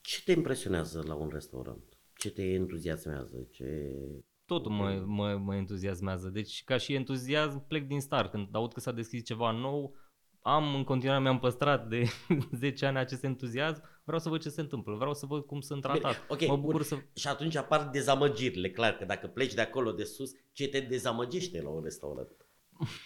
Ce 0.00 0.22
te 0.24 0.32
impresionează 0.32 1.02
la 1.06 1.14
un 1.14 1.28
restaurant? 1.28 1.98
Ce 2.14 2.30
te 2.30 2.42
entuziasmează? 2.42 3.48
Ce... 3.50 3.92
Totul 4.44 4.70
mă, 4.70 5.04
mă, 5.06 5.40
mă 5.44 5.54
entuziasmează. 5.54 6.28
Deci, 6.28 6.64
ca 6.64 6.76
și 6.76 6.94
entuziasm, 6.94 7.66
plec 7.66 7.86
din 7.86 8.00
start. 8.00 8.30
Când 8.30 8.48
aud 8.52 8.72
că 8.72 8.80
s-a 8.80 8.92
deschis 8.92 9.24
ceva 9.24 9.50
nou, 9.50 9.96
am 10.42 10.74
în 10.74 10.84
continuare, 10.84 11.20
mi-am 11.20 11.38
păstrat 11.38 11.88
de 11.88 12.04
10 12.52 12.86
ani 12.86 12.98
acest 12.98 13.24
entuziasm, 13.24 13.82
vreau 14.04 14.20
să 14.20 14.28
văd 14.28 14.40
ce 14.40 14.48
se 14.48 14.60
întâmplă, 14.60 14.94
vreau 14.94 15.14
să 15.14 15.26
văd 15.26 15.44
cum 15.44 15.60
sunt 15.60 15.82
tratat. 15.82 16.24
Okay, 16.28 16.48
mă 16.48 16.56
bucur 16.56 16.82
să... 16.82 16.96
Și 17.14 17.28
atunci 17.28 17.56
apar 17.56 17.88
dezamăgirile, 17.92 18.70
clar 18.70 18.92
că 18.96 19.04
dacă 19.04 19.26
pleci 19.26 19.54
de 19.54 19.60
acolo 19.60 19.92
de 19.92 20.04
sus, 20.04 20.30
ce 20.52 20.68
te 20.68 20.80
dezamăgește 20.80 21.62
la 21.62 21.68
un 21.68 21.82
restaurant? 21.82 22.41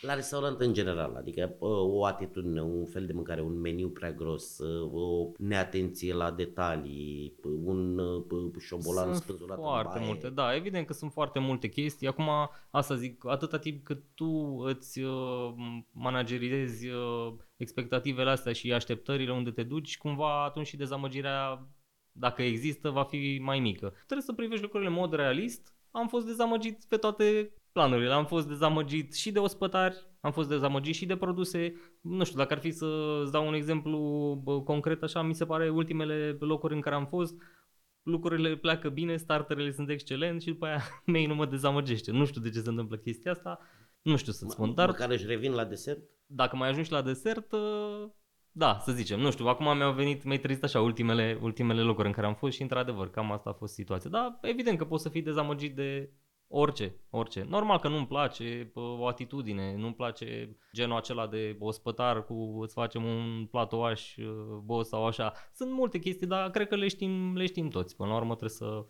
La 0.01 0.15
restaurant 0.15 0.61
în 0.61 0.73
general, 0.73 1.15
adică 1.17 1.57
o 1.59 2.05
atitudine, 2.05 2.63
un 2.63 2.85
fel 2.85 3.07
de 3.07 3.13
mâncare, 3.13 3.41
un 3.41 3.61
meniu 3.61 3.89
prea 3.89 4.13
gros, 4.13 4.59
o 4.93 5.31
neatenție 5.39 6.15
la 6.15 6.31
detalii, 6.31 7.35
un 7.65 8.01
șobolan 8.59 9.05
sunt 9.05 9.17
spânzurat 9.17 9.57
foarte 9.59 9.99
în 9.99 9.99
baie. 9.99 10.07
multe, 10.07 10.29
da, 10.29 10.55
evident 10.55 10.87
că 10.87 10.93
sunt 10.93 11.13
foarte 11.13 11.39
multe 11.39 11.69
chestii. 11.69 12.07
Acum, 12.07 12.29
asta 12.71 12.95
zic, 12.95 13.27
atâta 13.27 13.59
timp 13.59 13.85
cât 13.85 14.03
tu 14.15 14.63
îți 14.65 15.01
uh, 15.01 15.55
managerizezi 15.91 16.89
uh, 16.89 17.35
expectativele 17.57 18.31
astea 18.31 18.53
și 18.53 18.73
așteptările 18.73 19.33
unde 19.33 19.51
te 19.51 19.63
duci, 19.63 19.99
cumva 19.99 20.45
atunci 20.45 20.67
și 20.67 20.77
dezamăgirea, 20.77 21.69
dacă 22.13 22.43
există, 22.43 22.91
va 22.91 23.05
fi 23.05 23.39
mai 23.43 23.61
mică. 23.61 23.93
Trebuie 24.07 24.27
să 24.27 24.33
privești 24.33 24.63
lucrurile 24.63 24.91
în 24.91 24.97
mod 24.97 25.13
realist. 25.13 25.75
Am 25.91 26.09
fost 26.09 26.27
dezamăgit 26.27 26.85
pe 26.89 26.97
toate 26.97 27.53
planurile. 27.77 28.13
Am 28.13 28.27
fost 28.27 28.49
dezamăgit 28.49 29.15
și 29.15 29.33
de 29.33 29.39
ospătari, 29.39 30.07
am 30.21 30.33
fost 30.33 30.49
dezamăgit 30.49 30.95
și 30.95 31.07
de 31.07 31.17
produse. 31.17 31.75
Nu 32.01 32.25
știu, 32.25 32.39
dacă 32.39 32.53
ar 32.53 32.59
fi 32.59 32.71
să 32.71 32.87
îți 33.23 33.33
dau 33.33 33.47
un 33.47 33.55
exemplu 33.55 33.99
concret 34.65 35.03
așa, 35.03 35.23
mi 35.23 35.35
se 35.35 35.45
pare 35.45 35.69
ultimele 35.69 36.37
locuri 36.41 36.75
în 36.75 36.81
care 36.81 36.95
am 36.95 37.07
fost, 37.07 37.35
lucrurile 38.03 38.57
pleacă 38.57 38.89
bine, 38.89 39.17
starterele 39.17 39.71
sunt 39.71 39.91
excelent 39.91 40.43
și 40.43 40.49
după 40.49 40.67
aia 40.67 40.83
mei 41.15 41.27
nu 41.27 41.35
mă 41.35 41.47
dezamăgește. 41.47 42.11
Nu 42.11 42.25
știu 42.25 42.41
de 42.41 42.51
ce 42.51 42.61
se 42.61 42.69
întâmplă 42.69 42.97
chestia 42.97 43.31
asta, 43.31 43.59
nu 44.03 44.17
știu 44.17 44.33
să-ți 44.33 44.53
spun, 44.53 44.75
dar... 44.75 44.87
Măcar 44.87 45.11
își 45.11 45.27
revin 45.27 45.53
la 45.53 45.65
desert? 45.65 46.01
Dacă 46.27 46.57
mai 46.57 46.69
ajungi 46.69 46.93
la 46.93 47.03
desert, 47.03 47.55
da, 48.53 48.79
să 48.81 48.93
zicem, 48.93 49.21
nu 49.21 49.31
știu, 49.31 49.47
acum 49.47 49.77
mi-au 49.77 49.93
venit, 49.93 50.25
mi-ai 50.25 50.39
trezit 50.39 50.65
așa 50.65 50.81
ultimele, 50.81 51.39
ultimele 51.43 51.81
locuri 51.81 52.07
în 52.07 52.13
care 52.13 52.27
am 52.27 52.35
fost 52.35 52.55
și 52.55 52.63
într-adevăr, 52.63 53.11
cam 53.11 53.33
asta 53.33 53.51
a 53.51 53.53
fost 53.53 53.75
situația. 53.75 54.11
Da, 54.11 54.39
evident 54.43 54.79
că 54.79 54.85
poți 54.85 55.03
să 55.03 55.09
fii 55.09 55.23
dezamăgit 55.23 55.75
de 55.75 56.11
Orice, 56.49 57.01
orice. 57.11 57.47
Normal 57.49 57.79
că 57.79 57.89
nu-mi 57.89 58.07
place 58.07 58.71
o 58.75 59.07
atitudine, 59.07 59.77
nu-mi 59.77 59.95
place 59.95 60.57
genul 60.75 60.97
acela 60.97 61.27
de 61.27 61.57
ospătar 61.59 62.25
cu 62.25 62.61
îți 62.63 62.75
facem 62.75 63.05
un 63.05 63.47
platoaș 63.51 64.15
boss 64.65 64.89
sau 64.89 65.07
așa. 65.07 65.33
Sunt 65.53 65.73
multe 65.73 65.99
chestii, 65.99 66.27
dar 66.27 66.51
cred 66.51 66.69
că 66.69 66.77
le 66.77 66.89
știm, 66.89 67.37
le 67.37 67.47
știm 67.47 67.69
toți. 67.69 67.97
Până 67.97 68.09
la 68.09 68.17
urmă 68.17 68.29
trebuie 68.29 68.51
să, 68.51 68.87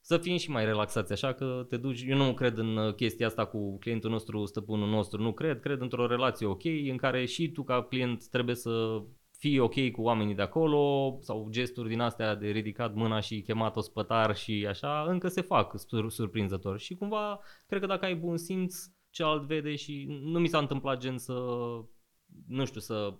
să 0.00 0.18
fim 0.18 0.36
și 0.36 0.50
mai 0.50 0.64
relaxați 0.64 1.12
așa 1.12 1.32
că 1.32 1.66
te 1.68 1.76
duci, 1.76 2.02
eu 2.06 2.16
nu 2.16 2.34
cred 2.34 2.58
în 2.58 2.92
chestia 2.96 3.26
asta 3.26 3.46
cu 3.46 3.78
clientul 3.78 4.10
nostru, 4.10 4.44
stăpânul 4.44 4.88
nostru, 4.88 5.22
nu 5.22 5.32
cred, 5.32 5.60
cred 5.60 5.80
într-o 5.80 6.06
relație 6.06 6.46
ok 6.46 6.64
în 6.64 6.96
care 6.96 7.24
și 7.24 7.50
tu 7.50 7.62
ca 7.62 7.82
client 7.82 8.28
trebuie 8.28 8.54
să 8.54 9.02
fii 9.40 9.58
ok 9.58 9.90
cu 9.90 10.02
oamenii 10.02 10.34
de 10.34 10.42
acolo 10.42 11.16
sau 11.20 11.48
gesturi 11.50 11.88
din 11.88 12.00
astea 12.00 12.34
de 12.34 12.48
ridicat 12.48 12.94
mâna 12.94 13.20
și 13.20 13.42
chemat 13.42 13.76
ospătar 13.76 14.36
și 14.36 14.66
așa, 14.68 15.04
încă 15.08 15.28
se 15.28 15.40
fac 15.40 15.78
sur- 15.78 16.10
surprinzător. 16.10 16.78
Și 16.78 16.94
cumva, 16.94 17.40
cred 17.66 17.80
că 17.80 17.86
dacă 17.86 18.04
ai 18.04 18.14
bun 18.14 18.36
simț, 18.36 18.74
alt 19.18 19.46
vede 19.46 19.74
și 19.74 20.06
nu 20.22 20.38
mi 20.38 20.48
s-a 20.48 20.58
întâmplat 20.58 21.00
gen 21.00 21.18
să, 21.18 21.32
nu 22.46 22.64
știu, 22.64 22.80
să, 22.80 23.14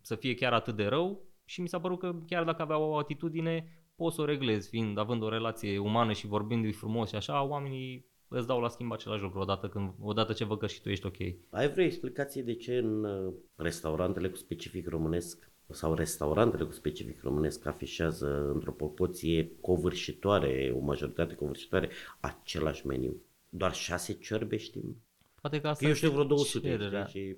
să 0.00 0.14
fie 0.14 0.34
chiar 0.34 0.52
atât 0.52 0.76
de 0.76 0.84
rău 0.86 1.24
și 1.44 1.60
mi 1.60 1.68
s-a 1.68 1.80
părut 1.80 1.98
că 1.98 2.14
chiar 2.26 2.44
dacă 2.44 2.62
avea 2.62 2.78
o 2.78 2.96
atitudine, 2.96 3.84
poți 3.96 4.14
să 4.14 4.20
o 4.20 4.24
reglezi, 4.24 4.68
fiind, 4.68 4.98
având 4.98 5.22
o 5.22 5.28
relație 5.28 5.78
umană 5.78 6.12
și 6.12 6.26
vorbindu-i 6.26 6.72
frumos 6.72 7.08
și 7.08 7.14
așa, 7.14 7.42
oamenii 7.42 8.10
îți 8.28 8.46
dau 8.46 8.60
la 8.60 8.68
schimb 8.68 8.92
același 8.92 9.22
lucru 9.22 9.38
odată, 9.38 9.68
când, 9.68 9.94
odată 10.00 10.32
ce 10.32 10.44
văd 10.44 10.58
că 10.58 10.66
și 10.66 10.80
tu 10.80 10.88
ești 10.88 11.06
ok. 11.06 11.18
Ai 11.50 11.70
vreo 11.70 11.84
explicație 11.84 12.42
de 12.42 12.54
ce 12.54 12.76
în 12.76 13.04
uh, 13.04 13.34
restaurantele 13.56 14.28
cu 14.28 14.36
specific 14.36 14.88
românesc 14.88 15.51
sau 15.72 15.94
restaurantele 15.94 16.64
cu 16.64 16.72
specific 16.72 17.22
românesc 17.22 17.66
afișează 17.66 18.50
într-o 18.54 18.72
proporție 18.72 19.50
covârșitoare, 19.60 20.72
o 20.76 20.78
majoritate 20.78 21.34
covârșitoare, 21.34 21.88
același 22.20 22.86
meniu. 22.86 23.16
Doar 23.48 23.74
șase 23.74 24.12
ciorbe 24.12 24.56
știm? 24.56 25.02
Poate 25.40 25.60
că 25.60 25.68
asta 25.68 25.86
Eu 25.86 25.92
știu 25.92 26.10
vreo 26.10 26.24
200. 26.24 26.68
cererea. 26.68 27.04
Și... 27.04 27.36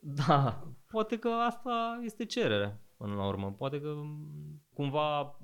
Da, 0.00 0.68
poate 0.90 1.18
că 1.18 1.28
asta 1.28 2.00
este 2.04 2.24
cererea 2.24 2.80
până 2.96 3.14
la 3.14 3.26
urmă. 3.26 3.54
Poate 3.58 3.80
că 3.80 3.94
cumva, 4.72 5.38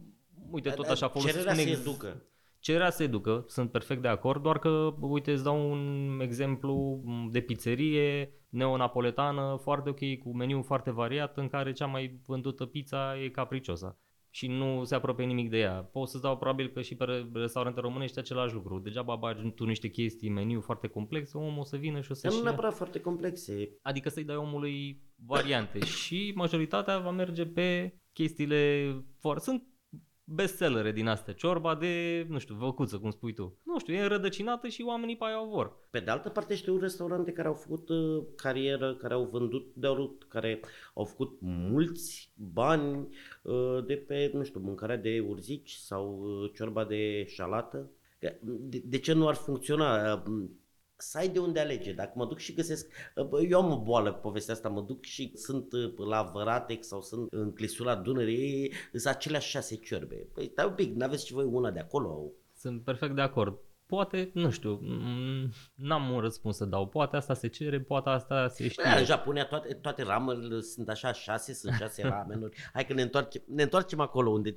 uite, 0.51 0.71
tot 0.71 0.87
așa 0.87 1.09
folosesc 1.09 1.37
Cererea 1.37 1.55
se 1.55 1.71
educă. 1.71 2.23
Cererea 2.59 2.91
se 2.91 3.03
educă, 3.03 3.45
sunt 3.49 3.71
perfect 3.71 4.03
de 4.03 4.09
acord, 4.09 4.43
doar 4.43 4.59
că, 4.59 4.95
uite, 5.01 5.33
îți 5.33 5.43
dau 5.43 5.71
un 5.71 6.19
exemplu 6.23 7.03
de 7.31 7.41
pizzerie 7.41 8.33
neonapoletană, 8.55 9.59
foarte 9.63 9.89
ok, 9.89 10.19
cu 10.23 10.37
meniu 10.37 10.63
foarte 10.63 10.91
variat, 10.91 11.37
în 11.37 11.49
care 11.49 11.73
cea 11.73 11.87
mai 11.87 12.21
vândută 12.27 12.67
pizza 12.67 13.23
e 13.23 13.29
capriciosa. 13.29 13.99
și 14.35 14.47
nu 14.47 14.85
se 14.85 14.95
apropie 14.95 15.25
nimic 15.25 15.51
de 15.51 15.59
ea. 15.59 15.89
Pot 15.93 16.09
să-ți 16.09 16.23
dau 16.23 16.37
probabil 16.37 16.69
că 16.69 16.83
și 16.83 16.95
pe 16.95 17.05
restaurante 17.33 17.81
românești 17.81 18.19
același 18.19 18.55
lucru. 18.55 18.79
Degeaba 18.79 19.17
bagi 19.17 19.51
tu 19.51 19.65
niște 19.65 19.89
chestii, 19.89 20.29
meniu 20.29 20.61
foarte 20.61 20.89
complexe, 20.89 21.39
omul 21.39 21.59
o 21.59 21.65
să 21.65 21.77
vină 21.77 22.01
și 22.01 22.11
o 22.11 22.15
să 22.15 22.27
Nu 22.27 22.33
și 22.33 22.43
neapărat 22.43 22.75
foarte 22.75 23.01
complexe. 23.01 23.79
Adică 23.83 24.09
să-i 24.09 24.25
dai 24.25 24.37
omului 24.37 25.03
variante 25.27 25.79
și 25.85 26.33
majoritatea 26.35 26.99
va 26.99 27.11
merge 27.11 27.47
pe 27.47 27.99
chestiile 28.13 28.93
foarte... 29.21 29.43
Sunt 29.43 29.63
bestsellere 30.25 30.93
din 30.93 31.07
astea, 31.07 31.35
ciorba 31.35 31.75
de, 31.75 32.27
nu 32.29 32.39
știu, 32.39 32.55
văcuță, 32.55 32.99
cum 32.99 33.11
spui 33.11 33.33
tu. 33.33 33.59
Nu 33.63 33.79
știu, 33.79 33.95
e 33.95 34.03
înrădăcinată 34.03 34.69
și 34.69 34.83
oamenii 34.83 35.17
pe 35.17 35.25
aia 35.25 35.43
o 35.43 35.49
vor. 35.49 35.77
Pe 35.91 36.01
de 36.01 36.11
altă 36.11 36.29
parte 36.29 36.55
știu 36.55 36.79
restaurante 36.79 37.33
care 37.33 37.49
au 37.49 37.55
făcut 37.55 37.89
uh, 37.89 38.25
carieră, 38.37 38.95
care 38.95 39.15
au 39.15 39.29
vândut 39.33 39.73
de 39.75 39.87
rut, 39.87 40.25
care 40.29 40.61
au 40.95 41.05
făcut 41.05 41.39
mulți 41.41 42.33
bani 42.35 43.09
uh, 43.43 43.85
de 43.87 43.95
pe, 43.95 44.31
nu 44.33 44.45
știu, 44.45 44.61
mâncarea 44.61 44.97
de 44.97 45.25
urzici 45.29 45.73
sau 45.73 46.21
uh, 46.23 46.51
ciorba 46.55 46.85
de 46.85 47.25
șalată. 47.27 47.91
De, 48.41 48.83
de 48.85 48.99
ce 48.99 49.13
nu 49.13 49.29
ar 49.29 49.35
funcționa? 49.35 50.23
Uh, 50.97 51.05
să 51.05 51.19
ai 51.19 51.29
de 51.29 51.39
unde 51.39 51.61
alege. 51.61 51.93
Dacă 51.93 52.13
mă 52.15 52.27
duc 52.27 52.39
și 52.39 52.55
găsesc, 52.55 52.87
eu 53.49 53.61
am 53.61 53.73
o 53.73 53.83
boală 53.83 54.13
pe 54.13 54.19
povestea 54.19 54.55
asta, 54.55 54.69
mă 54.69 54.81
duc 54.81 55.05
și 55.05 55.33
sunt 55.37 55.73
la 55.97 56.23
Văratec 56.23 56.85
sau 56.85 57.03
sunt 57.03 57.33
în 57.33 57.53
clisura 57.53 57.95
Dunării, 57.95 58.73
sunt 58.93 59.15
aceleași 59.15 59.49
șase 59.49 59.77
ciorbe. 59.77 60.29
Păi 60.35 60.49
stai 60.53 60.67
un 60.67 60.75
pic, 60.75 60.95
n-aveți 60.95 61.27
și 61.27 61.33
voi 61.33 61.45
una 61.45 61.71
de 61.71 61.81
acolo? 61.81 62.31
Sunt 62.57 62.83
perfect 62.83 63.15
de 63.15 63.21
acord. 63.21 63.59
Poate, 63.87 64.31
nu 64.33 64.51
știu, 64.51 64.81
n-am 65.75 66.11
un 66.11 66.21
răspuns 66.21 66.57
să 66.57 66.65
dau. 66.65 66.89
Poate 66.89 67.17
asta 67.17 67.35
se 67.35 67.49
cere, 67.49 67.81
poate 67.81 68.09
asta 68.09 68.49
se 68.49 68.69
știe. 68.69 68.83
Păi, 68.83 68.99
în 68.99 69.05
Japonia 69.05 69.45
toate, 69.45 69.75
toate 69.75 70.03
ramurile 70.03 70.61
sunt 70.61 70.89
așa 70.89 71.13
șase, 71.13 71.55
sunt 71.55 71.75
șase 71.75 72.03
ramenuri. 72.09 72.57
Hai 72.73 72.87
că 72.87 72.93
ne 72.93 73.03
întoarcem, 73.03 73.43
ne 73.47 73.63
întoarcem 73.63 74.01
acolo 74.01 74.31
unde, 74.31 74.57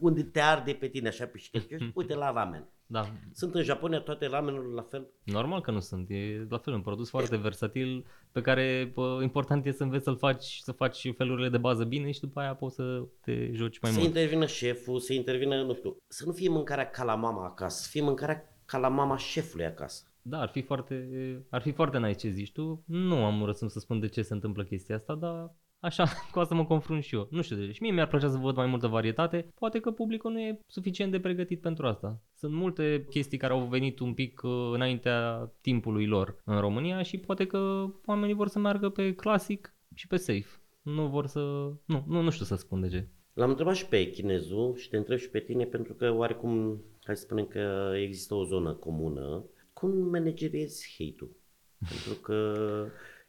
unde 0.00 0.22
te 0.22 0.40
arde 0.40 0.72
pe 0.72 0.88
tine 0.88 1.08
așa 1.08 1.26
pe 1.26 1.40
Uite 1.94 2.14
la 2.14 2.32
ramen. 2.32 2.68
Da. 2.90 3.12
Sunt 3.32 3.54
în 3.54 3.62
Japonia 3.62 4.00
toate 4.00 4.26
ramenurile 4.26 4.74
la 4.74 4.82
fel? 4.82 5.08
Normal 5.24 5.60
că 5.60 5.70
nu 5.70 5.80
sunt. 5.80 6.10
E 6.10 6.46
la 6.48 6.58
fel 6.58 6.74
un 6.74 6.80
produs 6.80 7.08
foarte 7.08 7.34
e. 7.34 7.38
versatil 7.38 8.06
pe 8.32 8.40
care 8.40 8.90
pă, 8.94 9.18
important 9.22 9.66
e 9.66 9.72
să 9.72 9.82
înveți 9.82 10.04
să-l 10.04 10.16
faci, 10.16 10.58
să 10.62 10.72
faci 10.72 11.12
felurile 11.16 11.48
de 11.48 11.58
bază 11.58 11.84
bine 11.84 12.10
și 12.10 12.20
după 12.20 12.40
aia 12.40 12.54
poți 12.54 12.74
să 12.74 13.04
te 13.20 13.50
joci 13.52 13.80
mai 13.80 13.90
să 13.90 13.98
mult. 13.98 14.12
Să 14.12 14.18
intervină 14.18 14.46
șeful, 14.46 15.00
să 15.00 15.12
intervină, 15.12 15.62
nu 15.62 15.74
știu, 15.74 15.96
să 16.06 16.24
nu 16.26 16.32
fie 16.32 16.48
mâncarea 16.48 16.90
ca 16.90 17.04
la 17.04 17.14
mama 17.14 17.44
acasă, 17.44 17.82
să 17.82 17.88
fie 17.90 18.02
mâncarea 18.02 18.58
ca 18.64 18.78
la 18.78 18.88
mama 18.88 19.16
șefului 19.16 19.66
acasă. 19.66 20.02
Da, 20.22 20.40
ar 20.40 20.48
fi 20.48 20.62
foarte, 20.62 21.08
ar 21.50 21.60
fi 21.60 21.72
foarte 21.72 21.98
nice 21.98 22.18
ce 22.18 22.28
zici 22.28 22.52
tu. 22.52 22.82
Nu 22.86 23.24
am 23.24 23.40
un 23.40 23.46
răspuns 23.46 23.72
să 23.72 23.78
spun 23.78 24.00
de 24.00 24.08
ce 24.08 24.22
se 24.22 24.34
întâmplă 24.34 24.64
chestia 24.64 24.94
asta, 24.94 25.14
dar 25.14 25.54
Așa, 25.80 26.04
cu 26.32 26.38
asta 26.38 26.54
mă 26.54 26.64
confrunt 26.64 27.02
și 27.02 27.14
eu. 27.14 27.28
Nu 27.30 27.42
știu 27.42 27.56
de 27.56 27.66
ce. 27.66 27.72
Și 27.72 27.82
mie 27.82 27.92
mi-ar 27.92 28.06
plăcea 28.06 28.28
să 28.28 28.36
văd 28.36 28.56
mai 28.56 28.66
multă 28.66 28.86
varietate. 28.86 29.52
Poate 29.54 29.80
că 29.80 29.90
publicul 29.90 30.32
nu 30.32 30.40
e 30.40 30.60
suficient 30.66 31.10
de 31.10 31.20
pregătit 31.20 31.60
pentru 31.60 31.86
asta. 31.86 32.20
Sunt 32.34 32.52
multe 32.52 33.06
chestii 33.10 33.38
care 33.38 33.52
au 33.52 33.66
venit 33.66 33.98
un 33.98 34.14
pic 34.14 34.40
uh, 34.42 34.70
înaintea 34.72 35.50
timpului 35.60 36.06
lor 36.06 36.42
în 36.44 36.60
România 36.60 37.02
și 37.02 37.18
poate 37.18 37.46
că 37.46 37.86
oamenii 38.06 38.34
vor 38.34 38.48
să 38.48 38.58
meargă 38.58 38.88
pe 38.88 39.14
clasic 39.14 39.74
și 39.94 40.06
pe 40.06 40.16
safe. 40.16 40.60
Nu 40.82 41.06
vor 41.06 41.26
să... 41.26 41.40
Nu, 41.84 42.04
nu, 42.06 42.20
nu 42.20 42.30
știu 42.30 42.44
să 42.44 42.54
spun 42.54 42.80
de 42.80 42.88
ce. 42.88 43.08
L-am 43.32 43.48
întrebat 43.48 43.74
și 43.74 43.86
pe 43.86 44.10
chinezul 44.10 44.76
și 44.76 44.88
te 44.88 44.96
întreb 44.96 45.18
și 45.18 45.30
pe 45.30 45.38
tine 45.38 45.64
pentru 45.64 45.94
că 45.94 46.14
oarecum, 46.14 46.82
hai 47.04 47.16
să 47.16 47.22
spunem 47.22 47.46
că 47.46 47.92
există 47.94 48.34
o 48.34 48.44
zonă 48.44 48.72
comună. 48.72 49.44
Cum 49.72 49.90
manageriezi 49.90 50.96
hate-ul? 50.98 51.36
pentru 51.78 52.14
că 52.20 52.54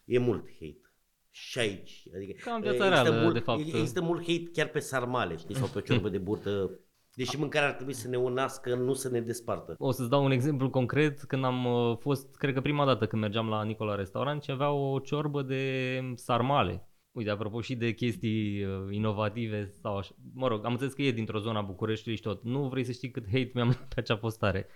e 0.05 0.17
mult 0.17 0.47
hate 0.59 0.88
și 1.31 1.59
aici. 1.59 2.03
Adică 2.15 2.41
Cam 2.43 2.61
viața 2.61 2.89
reală, 2.89 3.21
mult, 3.21 3.33
de 3.33 3.39
fapt. 3.39 3.59
Există 3.59 4.01
mult 4.01 4.19
hate 4.19 4.49
chiar 4.53 4.67
pe 4.67 4.79
sarmale, 4.79 5.37
știi, 5.37 5.55
sau 5.55 5.67
pe 5.67 5.77
o 5.77 5.81
ciorbă 5.81 6.09
de 6.09 6.17
burtă. 6.17 6.79
Deși 7.13 7.37
mâncarea 7.37 7.67
ar 7.67 7.73
trebui 7.73 7.93
să 7.93 8.07
ne 8.07 8.17
unească, 8.17 8.75
nu 8.75 8.93
să 8.93 9.09
ne 9.09 9.21
despartă. 9.21 9.75
O 9.77 9.91
să-ți 9.91 10.09
dau 10.09 10.23
un 10.23 10.31
exemplu 10.31 10.69
concret. 10.69 11.19
Când 11.19 11.43
am 11.43 11.65
uh, 11.65 11.97
fost, 11.99 12.35
cred 12.35 12.53
că 12.53 12.61
prima 12.61 12.85
dată 12.85 13.07
când 13.07 13.21
mergeam 13.21 13.49
la 13.49 13.63
Nicola 13.63 13.95
Restaurant, 13.95 14.43
și 14.43 14.51
avea 14.51 14.71
o 14.71 14.99
ciorbă 14.99 15.41
de 15.41 16.01
sarmale. 16.15 16.83
Uite, 17.11 17.29
apropo 17.29 17.61
și 17.61 17.75
de 17.75 17.93
chestii 17.93 18.63
uh, 18.63 18.71
inovative 18.89 19.71
sau 19.81 19.97
așa. 19.97 20.15
Mă 20.33 20.47
rog, 20.47 20.65
am 20.65 20.71
înțeles 20.71 20.93
că 20.93 21.01
e 21.01 21.11
dintr-o 21.11 21.39
zonă 21.39 21.57
a 21.57 21.61
Bucureștiului 21.61 22.17
și 22.17 22.23
tot. 22.23 22.43
Nu 22.43 22.67
vrei 22.67 22.83
să 22.83 22.91
știi 22.91 23.11
cât 23.11 23.25
hate 23.25 23.51
mi-am 23.53 23.69
pe 23.69 23.99
acea 23.99 24.17
postare. 24.17 24.67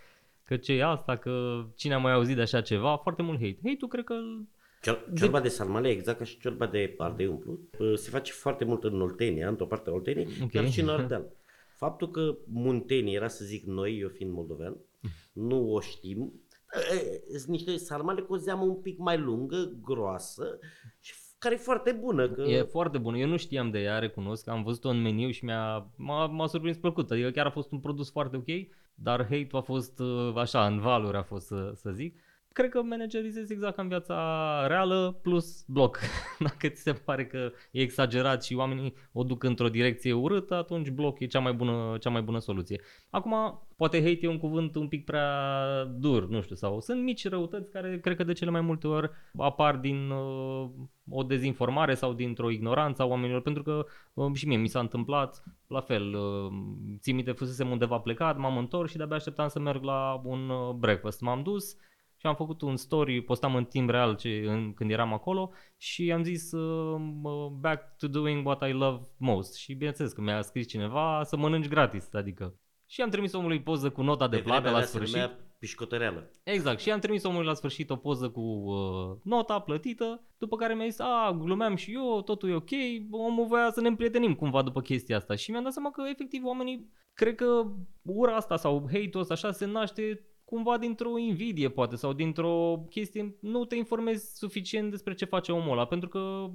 Că 0.43 0.57
ce 0.57 0.73
e 0.73 0.83
asta, 0.83 1.15
că 1.15 1.63
cine 1.75 1.93
a 1.93 1.97
mai 1.97 2.13
auzit 2.13 2.35
de 2.35 2.41
așa 2.41 2.61
ceva, 2.61 2.97
foarte 2.97 3.21
mult 3.21 3.39
hate. 3.39 3.59
Hate-ul 3.63 3.89
cred 3.89 4.03
că 4.03 4.15
Ciorba 5.15 5.37
de, 5.37 5.47
de 5.47 5.53
sarmale, 5.53 5.89
exact 5.89 6.17
ca 6.17 6.23
și 6.23 6.39
ciorba 6.39 6.67
de 6.67 6.95
ardei 6.97 7.27
umplut, 7.27 7.75
se 7.95 8.09
face 8.09 8.31
foarte 8.31 8.65
mult 8.65 8.83
în 8.83 9.01
Oltenia, 9.01 9.47
într-o 9.47 9.65
parte 9.65 9.89
a 9.89 9.93
Olteniei, 9.93 10.27
okay. 10.35 10.49
dar 10.61 10.71
și 10.71 10.81
în 10.81 10.89
Ardeal. 10.89 11.31
Faptul 11.75 12.09
că 12.09 12.37
Munteni 12.45 13.13
era 13.13 13.27
să 13.27 13.45
zic 13.45 13.65
noi, 13.65 13.99
eu 13.99 14.07
fiind 14.07 14.33
moldovean, 14.33 14.77
nu 15.33 15.73
o 15.73 15.79
știm, 15.79 16.33
sunt 17.29 17.47
niște 17.47 17.77
sarmale 17.77 18.21
cu 18.21 18.33
o 18.33 18.37
zeamă 18.37 18.63
un 18.63 18.81
pic 18.81 18.97
mai 18.97 19.17
lungă, 19.17 19.71
groasă 19.81 20.59
și 20.99 21.13
care 21.37 21.55
e 21.55 21.57
foarte 21.57 21.91
bună. 21.91 22.29
Că... 22.29 22.41
E 22.41 22.61
foarte 22.61 22.97
bună. 22.97 23.17
Eu 23.17 23.27
nu 23.27 23.37
știam 23.37 23.71
de 23.71 23.79
ea, 23.79 23.99
recunosc. 23.99 24.47
Am 24.47 24.63
văzut-o 24.63 24.89
în 24.89 25.01
meniu 25.01 25.29
și 25.29 25.45
mi-a, 25.45 25.91
m-a, 25.95 26.25
m-a 26.25 26.47
surprins 26.47 26.77
plăcut. 26.77 27.11
Adică 27.11 27.29
chiar 27.29 27.45
a 27.45 27.51
fost 27.51 27.71
un 27.71 27.79
produs 27.79 28.11
foarte 28.11 28.37
ok, 28.37 28.45
dar 28.95 29.21
hate-ul 29.21 29.59
a 29.59 29.61
fost 29.61 30.01
așa, 30.35 30.65
în 30.65 30.79
valuri 30.79 31.17
a 31.17 31.23
fost 31.23 31.45
să, 31.45 31.71
să 31.75 31.91
zic 31.91 32.19
cred 32.53 32.69
că 32.69 32.81
managerizezi 32.81 33.53
exact 33.53 33.75
ca 33.75 33.81
în 33.81 33.87
viața 33.87 34.17
reală 34.67 35.19
plus 35.21 35.63
bloc. 35.67 35.99
Dacă 36.39 36.67
ți 36.67 36.81
se 36.81 36.93
pare 36.93 37.25
că 37.25 37.51
e 37.71 37.81
exagerat 37.81 38.43
și 38.43 38.55
oamenii 38.55 38.93
o 39.11 39.23
duc 39.23 39.43
într-o 39.43 39.69
direcție 39.69 40.13
urâtă, 40.13 40.55
atunci 40.55 40.89
bloc 40.89 41.19
e 41.19 41.25
cea 41.25 41.39
mai 41.39 41.53
bună, 41.53 41.97
cea 41.99 42.09
mai 42.09 42.21
bună 42.21 42.39
soluție. 42.39 42.81
Acum, 43.09 43.33
poate 43.77 43.97
hate 43.97 44.19
e 44.21 44.27
un 44.27 44.37
cuvânt 44.37 44.75
un 44.75 44.87
pic 44.87 45.05
prea 45.05 45.29
dur, 45.85 46.27
nu 46.27 46.41
știu, 46.41 46.55
sau 46.55 46.79
sunt 46.79 47.03
mici 47.03 47.27
răutăți 47.27 47.71
care 47.71 47.99
cred 47.99 48.15
că 48.15 48.23
de 48.23 48.33
cele 48.33 48.51
mai 48.51 48.61
multe 48.61 48.87
ori 48.87 49.09
apar 49.37 49.75
din 49.75 50.09
uh, 50.09 50.69
o 51.09 51.23
dezinformare 51.23 51.93
sau 51.93 52.13
dintr-o 52.13 52.49
ignoranță 52.49 53.01
a 53.01 53.05
oamenilor, 53.05 53.41
pentru 53.41 53.63
că 53.63 53.85
uh, 54.13 54.33
și 54.33 54.47
mie 54.47 54.57
mi 54.57 54.67
s-a 54.67 54.79
întâmplat 54.79 55.43
la 55.67 55.81
fel, 55.81 56.13
uh, 56.13 56.51
țin 56.99 57.15
minte, 57.15 57.31
fusesem 57.31 57.69
undeva 57.69 57.97
plecat, 57.99 58.37
m-am 58.37 58.57
întors 58.57 58.91
și 58.91 58.97
de-abia 58.97 59.15
așteptam 59.15 59.47
să 59.47 59.59
merg 59.59 59.83
la 59.83 60.21
un 60.23 60.49
uh, 60.49 60.73
breakfast. 60.73 61.21
M-am 61.21 61.43
dus, 61.43 61.77
și 62.23 62.29
am 62.29 62.35
făcut 62.35 62.61
un 62.61 62.75
story, 62.75 63.21
postam 63.21 63.55
în 63.55 63.65
timp 63.65 63.89
real 63.89 64.15
ce, 64.15 64.43
în, 64.47 64.73
când 64.73 64.91
eram 64.91 65.13
acolo 65.13 65.51
și 65.77 66.11
am 66.11 66.23
zis 66.23 66.51
uh, 66.51 67.01
back 67.59 67.97
to 67.97 68.07
doing 68.07 68.45
what 68.45 68.67
I 68.67 68.71
love 68.71 69.05
most 69.17 69.55
și 69.55 69.73
bineînțeles 69.73 70.11
că 70.11 70.21
mi-a 70.21 70.41
scris 70.41 70.67
cineva 70.67 71.21
să 71.23 71.37
mănânci 71.37 71.67
gratis, 71.67 72.13
adică 72.13 72.57
și 72.85 73.01
am 73.01 73.09
trimis 73.09 73.33
omului 73.33 73.61
poză 73.61 73.89
cu 73.89 74.01
nota 74.01 74.27
de, 74.27 74.35
de 74.35 74.41
plată 74.41 74.69
la 74.69 74.81
sfârșit. 74.81 75.31
pișcotăreală. 75.59 76.31
Exact. 76.43 76.79
Și 76.79 76.91
am 76.91 76.99
trimis 76.99 77.23
omului 77.23 77.45
la 77.45 77.53
sfârșit 77.53 77.89
o 77.89 77.95
poză 77.95 78.29
cu 78.29 78.41
uh, 78.41 79.17
nota 79.23 79.59
plătită, 79.59 80.23
după 80.37 80.55
care 80.55 80.73
mi-a 80.73 80.87
zis, 80.87 80.99
a, 80.99 81.37
glumeam 81.39 81.75
și 81.75 81.93
eu, 81.93 82.21
totul 82.21 82.49
e 82.49 82.55
ok, 82.55 82.71
omul 83.11 83.45
voia 83.45 83.71
să 83.71 83.81
ne 83.81 83.87
împrietenim 83.87 84.35
cumva 84.35 84.61
după 84.61 84.81
chestia 84.81 85.17
asta. 85.17 85.35
Și 85.35 85.51
mi-am 85.51 85.63
dat 85.63 85.73
seama 85.73 85.91
că 85.91 86.03
efectiv 86.11 86.45
oamenii, 86.45 86.91
cred 87.13 87.35
că 87.35 87.71
ura 88.01 88.35
asta 88.35 88.55
sau 88.55 88.85
hate-ul 88.91 89.21
ăsta 89.21 89.33
așa 89.33 89.51
se 89.51 89.65
naște 89.65 90.32
cumva 90.53 90.77
dintr-o 90.77 91.17
invidie 91.17 91.69
poate 91.69 91.95
sau 91.95 92.13
dintr-o 92.13 92.85
chestie, 92.89 93.37
nu 93.39 93.65
te 93.65 93.75
informezi 93.75 94.37
suficient 94.37 94.91
despre 94.91 95.13
ce 95.13 95.25
face 95.25 95.51
omul 95.51 95.71
ăla, 95.71 95.85
pentru 95.85 96.09
că 96.09 96.49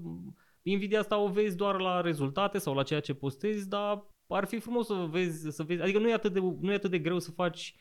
invidia 0.62 1.00
asta 1.00 1.18
o 1.18 1.28
vezi 1.28 1.56
doar 1.56 1.80
la 1.80 2.00
rezultate 2.00 2.58
sau 2.58 2.74
la 2.74 2.82
ceea 2.82 3.00
ce 3.00 3.14
postezi, 3.14 3.68
dar 3.68 4.06
ar 4.28 4.44
fi 4.44 4.58
frumos 4.58 4.87
să 4.87 5.06
vezi, 5.11 5.50
să 5.50 5.62
vezi 5.62 5.82
adică 5.82 5.98
nu 5.98 6.08
e 6.08 6.12
atât 6.12 6.32
de, 6.32 6.40
nu 6.61 6.70
e 6.72 6.74
atât 6.74 6.90
de 6.90 6.98
greu 6.98 7.18
să 7.18 7.30
faci 7.30 7.74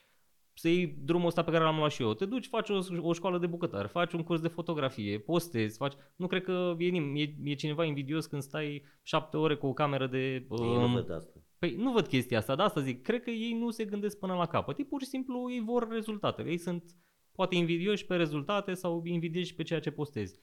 să 0.53 0.67
iei 0.67 0.97
drumul 1.03 1.27
ăsta 1.27 1.43
pe 1.43 1.51
care 1.51 1.63
l-am 1.63 1.77
luat 1.77 1.91
și 1.91 2.01
eu. 2.01 2.13
Te 2.13 2.25
duci, 2.25 2.47
faci 2.47 2.69
o, 2.69 2.79
o 3.01 3.13
școală 3.13 3.37
de 3.37 3.47
bucătar, 3.47 3.87
faci 3.87 4.13
un 4.13 4.23
curs 4.23 4.41
de 4.41 4.47
fotografie, 4.47 5.19
postezi, 5.19 5.77
faci... 5.77 5.93
Nu 6.15 6.27
cred 6.27 6.43
că 6.43 6.75
e, 6.77 6.85
e, 7.15 7.35
e 7.43 7.53
cineva 7.53 7.85
invidios 7.85 8.25
când 8.25 8.41
stai 8.41 8.83
șapte 9.03 9.37
ore 9.37 9.55
cu 9.55 9.67
o 9.67 9.73
cameră 9.73 10.07
de... 10.07 10.45
Um, 10.49 10.81
nu 10.81 10.87
văd 10.87 11.11
asta. 11.11 11.39
Păi 11.59 11.75
nu 11.75 11.91
văd 11.91 12.07
chestia 12.07 12.37
asta, 12.37 12.55
de 12.55 12.61
asta 12.61 12.81
zic. 12.81 13.01
Cred 13.01 13.21
că 13.21 13.29
ei 13.29 13.53
nu 13.53 13.69
se 13.69 13.85
gândesc 13.85 14.19
până 14.19 14.33
la 14.33 14.45
capăt. 14.45 14.77
Ei 14.77 14.85
pur 14.85 15.01
și 15.01 15.07
simplu 15.07 15.51
ei 15.51 15.59
vor 15.59 15.87
rezultatele. 15.89 16.49
Ei 16.49 16.57
sunt 16.57 16.95
poate 17.31 17.55
invidioși 17.55 18.05
pe 18.05 18.15
rezultate 18.15 18.73
sau 18.73 19.01
invidioși 19.05 19.55
pe 19.55 19.63
ceea 19.63 19.79
ce 19.79 19.91
postezi. 19.91 20.39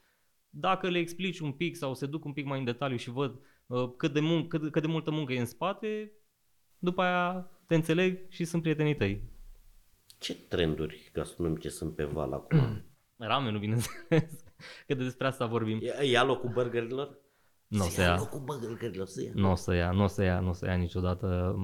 Dacă 0.48 0.88
le 0.88 0.98
explici 0.98 1.38
un 1.38 1.52
pic 1.52 1.76
sau 1.76 1.94
se 1.94 2.06
duc 2.06 2.24
un 2.24 2.32
pic 2.32 2.44
mai 2.44 2.58
în 2.58 2.64
detaliu 2.64 2.96
și 2.96 3.10
văd 3.10 3.40
uh, 3.66 3.90
cât, 3.96 4.12
de 4.12 4.20
mun- 4.20 4.48
cât, 4.48 4.70
cât 4.70 4.82
de 4.82 4.88
multă 4.88 5.10
muncă 5.10 5.32
e 5.32 5.38
în 5.38 5.46
spate, 5.46 6.12
după 6.78 7.02
aia 7.02 7.50
te 7.66 7.74
înțeleg 7.74 8.30
și 8.30 8.44
sunt 8.44 8.62
prietenii 8.62 8.96
tăi. 8.96 9.22
Ce 10.18 10.34
trenduri 10.34 11.10
gastronomice 11.12 11.68
sunt 11.68 11.94
pe 11.94 12.04
val 12.04 12.32
acum? 12.32 12.84
Ramenul, 13.16 13.60
bineînțeles, 13.60 14.44
că 14.86 14.94
despre 14.94 15.26
asta 15.26 15.46
vorbim. 15.46 15.80
E, 15.82 16.04
ia 16.04 16.24
locul 16.24 16.50
burgerilor? 16.50 17.23
Nu 17.74 17.84
o 17.84 17.88
să 17.88 18.00
ia. 18.00 18.16
Cu 18.16 18.42
burgerilor, 18.44 19.06
să 19.06 19.22
ia. 19.22 19.30
Nu 19.34 19.50
o 19.50 19.54
să 19.54 19.74
ia, 19.74 19.90
nu 19.90 20.02
o 20.02 20.06
să 20.06 20.22
ia, 20.22 20.40
nu 20.40 20.48
o 20.48 20.52
să 20.52 20.66
ia 20.66 20.74
niciodată. 20.74 21.56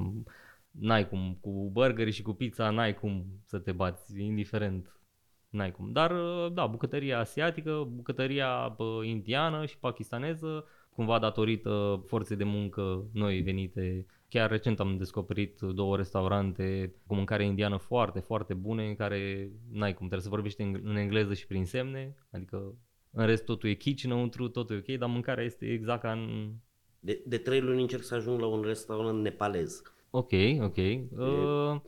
N-ai 0.71 1.09
cum, 1.09 1.39
cu 1.41 1.71
burgeri 1.73 2.11
și 2.11 2.23
cu 2.23 2.33
pizza 2.33 2.71
n-ai 2.71 2.95
cum 2.95 3.25
să 3.45 3.59
te 3.59 3.73
bați, 3.73 4.21
indiferent. 4.21 5.01
N-ai 5.49 5.71
cum. 5.71 5.93
Dar, 5.93 6.13
da, 6.53 6.67
bucătăria 6.67 7.19
asiatică, 7.19 7.89
bucătăria 7.91 8.77
indiană 9.03 9.67
și 9.67 9.79
pakistaneză 9.79 10.65
cumva 10.91 11.19
datorită 11.19 12.03
forței 12.07 12.37
de 12.37 12.45
muncă 12.45 13.05
noi 13.13 13.41
venite. 13.41 14.07
Chiar 14.29 14.51
recent 14.51 14.81
am 14.81 14.97
descoperit 14.97 15.61
două 15.61 15.97
restaurante 15.97 16.95
cu 17.07 17.15
mâncare 17.15 17.45
indiană 17.45 17.77
foarte, 17.77 18.21
foarte 18.21 18.55
bune, 18.55 18.89
în 18.89 18.95
care 18.95 19.51
n-ai 19.71 19.95
cum, 19.95 20.07
trebuie 20.07 20.21
să 20.21 20.29
vorbești 20.29 20.63
în 20.63 20.97
engleză 20.97 21.35
și 21.35 21.47
prin 21.47 21.67
semne, 21.67 22.15
adică 22.31 22.75
în 23.11 23.27
rest 23.27 23.45
totul 23.45 23.69
e 23.69 23.75
chici 23.75 24.05
înăuntru, 24.05 24.49
totul 24.49 24.77
e 24.77 24.79
ok, 24.79 24.99
dar 24.99 25.09
mâncarea 25.09 25.45
este 25.45 25.67
exact 25.67 26.03
ca 26.03 26.13
în... 26.13 26.53
De, 27.01 27.23
de 27.27 27.39
trei 27.39 27.61
luni 27.61 27.81
încerc 27.81 28.03
să 28.03 28.15
ajung 28.15 28.41
la 28.41 28.47
un 28.47 28.63
restaurant 28.63 29.23
nepalez. 29.23 29.83
Ok, 30.11 30.33
ok. 30.61 30.77
E, 30.77 31.03
uh, 31.17 31.81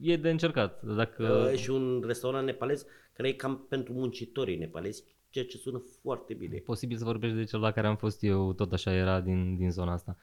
e 0.00 0.16
de 0.16 0.30
încercat. 0.30 0.82
Dacă... 0.82 1.48
Uh, 1.52 1.58
și 1.58 1.70
un 1.70 2.02
restaurant 2.06 2.46
nepalez 2.46 2.86
care 3.12 3.28
e 3.28 3.32
cam 3.32 3.66
pentru 3.68 3.92
muncitorii 3.92 4.56
nepalezi, 4.56 5.04
ceea 5.30 5.44
ce 5.44 5.56
sună 5.56 5.82
foarte 6.02 6.34
bine. 6.34 6.58
Posibil 6.58 6.96
să 6.96 7.04
vorbești 7.04 7.36
de 7.36 7.44
cel 7.44 7.60
la 7.60 7.70
care 7.72 7.86
am 7.86 7.96
fost 7.96 8.22
eu, 8.22 8.52
tot 8.52 8.72
așa 8.72 8.92
era 8.92 9.20
din, 9.20 9.56
din 9.56 9.70
zona 9.70 9.92
asta. 9.92 10.16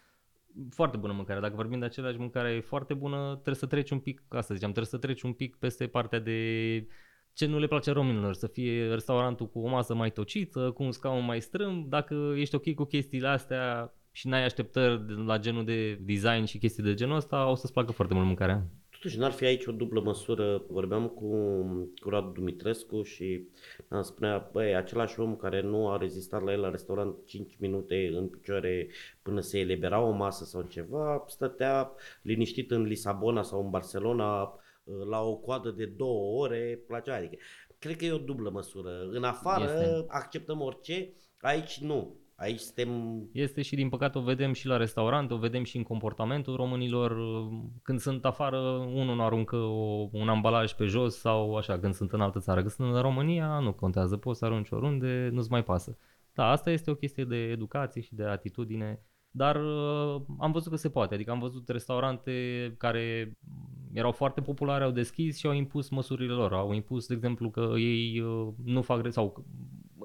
Foarte 0.70 0.98
bună 0.98 1.14
mâncare. 1.14 1.40
Dacă 1.40 1.56
vorbim 1.56 1.80
de 1.80 1.86
același 1.86 2.18
mâncare 2.18 2.52
e 2.52 2.60
foarte 2.60 2.94
bună, 2.94 3.32
trebuie 3.32 3.56
să 3.56 3.66
treci 3.66 3.92
un 3.92 4.00
pic, 4.00 4.22
asta 4.28 4.54
ziceam, 4.54 4.72
trebuie 4.72 4.92
să 4.92 4.98
treci 4.98 5.22
un 5.22 5.34
pic 5.34 5.56
peste 5.56 5.88
partea 5.88 6.20
de 6.20 6.88
ce 7.34 7.46
nu 7.46 7.60
le 7.60 7.68
place 7.68 7.92
românilor, 7.92 8.34
să 8.34 8.48
fie 8.48 8.94
restaurantul 8.94 9.48
cu 9.50 9.60
o 9.60 9.68
masă 9.68 9.94
mai 9.94 10.12
tocită, 10.12 10.72
cu 10.72 10.84
un 10.84 10.92
scaun 10.92 11.26
mai 11.26 11.42
strâmb, 11.42 11.90
dacă 11.90 12.34
ești 12.36 12.56
ok 12.56 12.74
cu 12.74 12.84
chestiile 12.84 13.28
astea 13.28 13.94
și 14.12 14.28
n-ai 14.28 14.44
așteptări 14.44 15.26
la 15.26 15.38
genul 15.38 15.66
de 15.66 15.94
design 15.94 16.44
și 16.44 16.58
chestii 16.58 16.84
de 16.84 16.94
genul 16.94 17.16
ăsta, 17.16 17.50
o 17.50 17.56
să-ți 17.56 17.74
placă 17.74 17.92
foarte 17.92 18.14
mult 18.14 18.26
mâncarea. 18.26 18.68
Totuși, 19.02 19.18
n-ar 19.18 19.32
fi 19.32 19.46
aici 19.46 19.66
o 19.66 19.72
dublă 19.72 20.02
măsură. 20.02 20.64
Vorbeam 20.70 21.08
cu, 21.08 21.28
cu 22.02 22.10
Radu 22.10 22.30
Dumitrescu 22.30 23.02
și 23.02 23.48
îmi 23.88 24.04
spunea, 24.04 24.50
băi, 24.52 24.76
același 24.76 25.20
om 25.20 25.36
care 25.36 25.62
nu 25.62 25.90
a 25.90 25.98
rezistat 25.98 26.44
la 26.44 26.52
el 26.52 26.60
la 26.60 26.70
restaurant 26.70 27.16
5 27.26 27.56
minute 27.60 28.12
în 28.14 28.28
picioare 28.28 28.88
până 29.22 29.40
se 29.40 29.60
elibera 29.60 30.02
o 30.02 30.12
masă 30.12 30.44
sau 30.44 30.62
ceva, 30.62 31.24
stătea 31.28 31.92
liniștit 32.22 32.72
în 32.72 32.82
Lisabona 32.82 33.42
sau 33.42 33.64
în 33.64 33.70
Barcelona 33.70 34.60
la 35.10 35.22
o 35.22 35.36
coadă 35.36 35.72
de 35.72 35.86
două 35.86 36.42
ore, 36.42 36.80
plăcea. 36.88 37.16
Adică, 37.16 37.36
cred 37.80 37.96
că 37.96 38.06
e 38.06 38.12
o 38.12 38.18
dublă 38.18 38.50
măsură. 38.50 38.90
În 39.12 39.24
afară 39.24 39.64
este. 39.64 40.06
acceptăm 40.08 40.62
orice, 40.62 41.14
aici 41.42 41.78
nu. 41.78 42.18
Aici 42.36 42.60
suntem... 42.60 42.90
Este 43.32 43.62
și 43.62 43.76
din 43.76 43.90
păcate 43.90 44.18
o 44.18 44.22
vedem 44.22 44.54
și 44.54 44.68
la 44.68 44.78
restaurant, 44.78 45.32
o 45.32 45.38
vedem 45.38 45.64
și 45.64 45.78
în 45.78 45.84
comportamentul 45.84 46.56
românilor. 46.56 47.18
Când 47.82 48.00
sunt 48.00 48.26
afară, 48.26 48.60
unul 48.94 49.16
nu 49.16 49.24
aruncă 49.24 49.56
o, 49.56 50.10
un 50.12 50.30
ambalaj 50.30 50.74
pe 50.74 50.86
jos 50.86 51.20
sau 51.20 51.56
așa, 51.56 51.80
când 51.80 51.94
sunt 51.94 52.12
în 52.12 52.22
altă 52.22 52.40
țară. 52.40 52.60
Când 52.60 52.72
sunt 52.72 52.94
în 52.94 53.02
România, 53.02 53.60
nu 53.60 53.74
contează, 53.74 54.18
poți 54.18 54.40
să 54.40 54.46
arunci 54.46 54.70
oriunde, 54.70 55.30
nu-ți 55.32 55.52
mai 55.52 55.64
pasă. 55.64 55.98
Da, 56.34 56.50
asta 56.50 56.72
este 56.72 56.92
o 56.92 56.96
chestie 56.96 57.24
de 57.24 57.36
educație 57.36 58.02
și 58.02 58.16
de 58.16 58.24
atitudine, 58.24 59.04
dar 59.32 59.56
uh, 59.56 60.22
am 60.40 60.52
văzut 60.52 60.72
că 60.72 60.78
se 60.78 60.90
poate. 60.90 61.14
Adică 61.14 61.32
am 61.32 61.40
văzut 61.40 61.70
restaurante 61.70 62.32
care 62.78 63.38
erau 63.94 64.12
foarte 64.12 64.42
populare, 64.42 64.84
au 64.84 64.92
deschis 64.92 65.38
și 65.38 65.48
au 65.48 65.54
impus 65.54 65.90
măsurile 65.90 66.34
lor. 66.34 66.54
Au 66.54 66.74
impus, 66.74 67.08
de 67.08 67.14
exemplu, 67.14 67.50
că 67.50 67.74
ei 67.78 68.20
uh, 68.20 68.48
nu 68.64 68.82
fac, 68.82 69.12
sau 69.12 69.46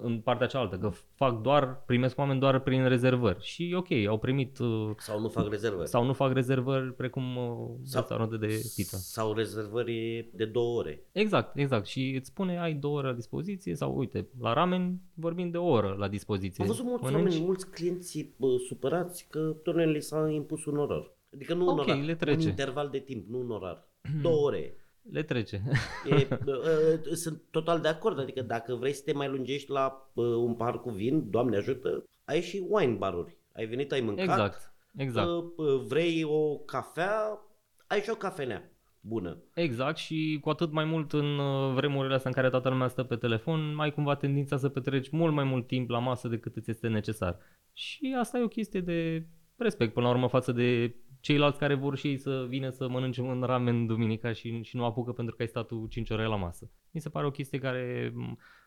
în 0.04 0.20
partea 0.20 0.46
cealaltă, 0.46 0.76
că 0.76 0.90
fac 1.14 1.40
doar, 1.40 1.82
primesc 1.86 2.18
oameni 2.18 2.40
doar 2.40 2.58
prin 2.60 2.88
rezervări. 2.88 3.42
Și 3.42 3.74
ok, 3.76 3.90
au 4.08 4.18
primit... 4.18 4.58
Uh, 4.58 4.90
sau 4.98 5.20
nu 5.20 5.28
fac 5.28 5.48
rezervări. 5.48 5.88
Sau 5.88 6.04
nu 6.04 6.12
fac 6.12 6.32
rezervări 6.32 6.94
precum 6.94 7.36
uh, 7.36 7.68
restaurante 7.94 8.36
de 8.36 8.46
pizza. 8.46 8.96
Sau 8.96 9.32
rezervări 9.32 10.28
de 10.32 10.44
două 10.44 10.78
ore. 10.78 11.02
Exact, 11.12 11.58
exact. 11.58 11.86
Și 11.86 12.14
îți 12.18 12.28
spune 12.28 12.58
ai 12.60 12.74
două 12.74 12.98
ore 12.98 13.06
la 13.06 13.12
dispoziție 13.12 13.74
sau 13.74 13.96
uite, 13.96 14.28
la 14.40 14.52
ramen 14.52 14.98
vorbim 15.14 15.50
de 15.50 15.56
o 15.56 15.66
oră 15.66 15.94
la 15.98 16.08
dispoziție. 16.08 16.62
Am 16.62 16.68
văzut 16.68 16.84
mulți 16.84 17.02
Mănânci? 17.02 17.24
oameni, 17.24 17.44
mulți 17.44 17.70
clienți 17.70 18.28
bă, 18.36 18.46
supărați 18.68 19.26
că 19.30 19.56
doamne 19.62 19.86
li 19.86 20.00
s-a 20.00 20.30
impus 20.30 20.64
un 20.64 20.76
orar. 20.76 21.13
Adică 21.34 21.54
nu 21.54 21.68
okay, 21.68 21.84
un 21.84 21.90
orar, 21.90 22.04
le 22.04 22.14
trece. 22.14 22.42
un 22.42 22.48
interval 22.48 22.88
de 22.88 22.98
timp, 22.98 23.28
nu 23.28 23.38
un 23.38 23.50
orar. 23.50 23.88
Două 24.22 24.46
ore. 24.46 24.76
Le 25.10 25.22
trece. 25.22 25.62
E, 26.10 26.14
uh, 26.46 27.12
sunt 27.12 27.42
total 27.50 27.80
de 27.80 27.88
acord, 27.88 28.18
adică 28.18 28.42
dacă 28.42 28.74
vrei 28.74 28.92
să 28.92 29.02
te 29.04 29.12
mai 29.12 29.28
lungești 29.28 29.70
la 29.70 30.10
uh, 30.14 30.24
un 30.24 30.54
par 30.54 30.80
cu 30.80 30.90
vin, 30.90 31.30
Doamne 31.30 31.56
ajută, 31.56 32.04
ai 32.24 32.42
și 32.42 32.66
wine 32.68 32.92
baruri. 32.92 33.38
Ai 33.52 33.66
venit, 33.66 33.92
ai 33.92 34.00
mâncat, 34.00 34.24
exact, 34.24 34.74
exact. 34.96 35.28
Uh, 35.28 35.84
vrei 35.86 36.24
o 36.24 36.58
cafea, 36.58 37.40
ai 37.86 38.00
și 38.00 38.10
o 38.10 38.14
cafenea 38.14 38.68
bună. 39.00 39.42
Exact 39.54 39.96
și 39.96 40.38
cu 40.40 40.48
atât 40.48 40.72
mai 40.72 40.84
mult 40.84 41.12
în 41.12 41.36
vremurile 41.74 42.14
astea 42.14 42.30
în 42.30 42.36
care 42.36 42.50
toată 42.50 42.68
lumea 42.68 42.88
stă 42.88 43.02
pe 43.02 43.16
telefon, 43.16 43.74
mai 43.74 43.92
cumva 43.92 44.14
tendința 44.14 44.56
să 44.56 44.68
petreci 44.68 45.10
mult 45.10 45.34
mai 45.34 45.44
mult 45.44 45.66
timp 45.66 45.90
la 45.90 45.98
masă 45.98 46.28
decât 46.28 46.56
îți 46.56 46.70
este 46.70 46.88
necesar. 46.88 47.38
Și 47.72 48.16
asta 48.18 48.38
e 48.38 48.42
o 48.42 48.48
chestie 48.48 48.80
de 48.80 49.26
respect 49.56 49.92
până 49.92 50.06
la 50.06 50.12
urmă 50.12 50.28
față 50.28 50.52
de 50.52 50.96
ceilalți 51.24 51.58
care 51.58 51.74
vor 51.74 51.96
și 51.96 52.08
ei 52.08 52.18
să 52.18 52.44
vină 52.48 52.70
să 52.70 52.88
mănânce 52.88 53.20
un 53.20 53.42
ramen 53.42 53.86
duminica 53.86 54.32
și, 54.32 54.62
și 54.62 54.76
nu 54.76 54.84
apucă 54.84 55.12
pentru 55.12 55.34
că 55.34 55.42
ai 55.42 55.48
stat 55.48 55.66
tu 55.66 55.86
5 55.86 56.10
ore 56.10 56.26
la 56.26 56.36
masă. 56.36 56.70
Mi 56.90 57.00
se 57.00 57.08
pare 57.08 57.26
o 57.26 57.30
chestie 57.30 57.58
care 57.58 58.14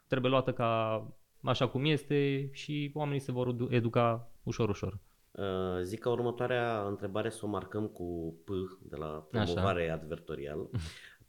trebuie 0.07 0.31
luată 0.31 0.53
ca 0.53 1.01
așa 1.41 1.67
cum 1.67 1.85
este 1.85 2.49
și 2.51 2.91
oamenii 2.93 3.19
se 3.19 3.31
vor 3.31 3.55
educa 3.69 4.31
ușor, 4.43 4.69
ușor. 4.69 4.99
Uh, 5.31 5.81
zic 5.81 5.99
că 5.99 6.09
următoarea 6.09 6.83
întrebare 6.87 7.29
să 7.29 7.45
o 7.45 7.47
marcăm 7.47 7.87
cu 7.87 8.35
P 8.43 8.49
de 8.89 8.95
la 8.95 9.27
promovare 9.31 9.83
Așa. 9.83 9.93
advertorial. 9.93 10.69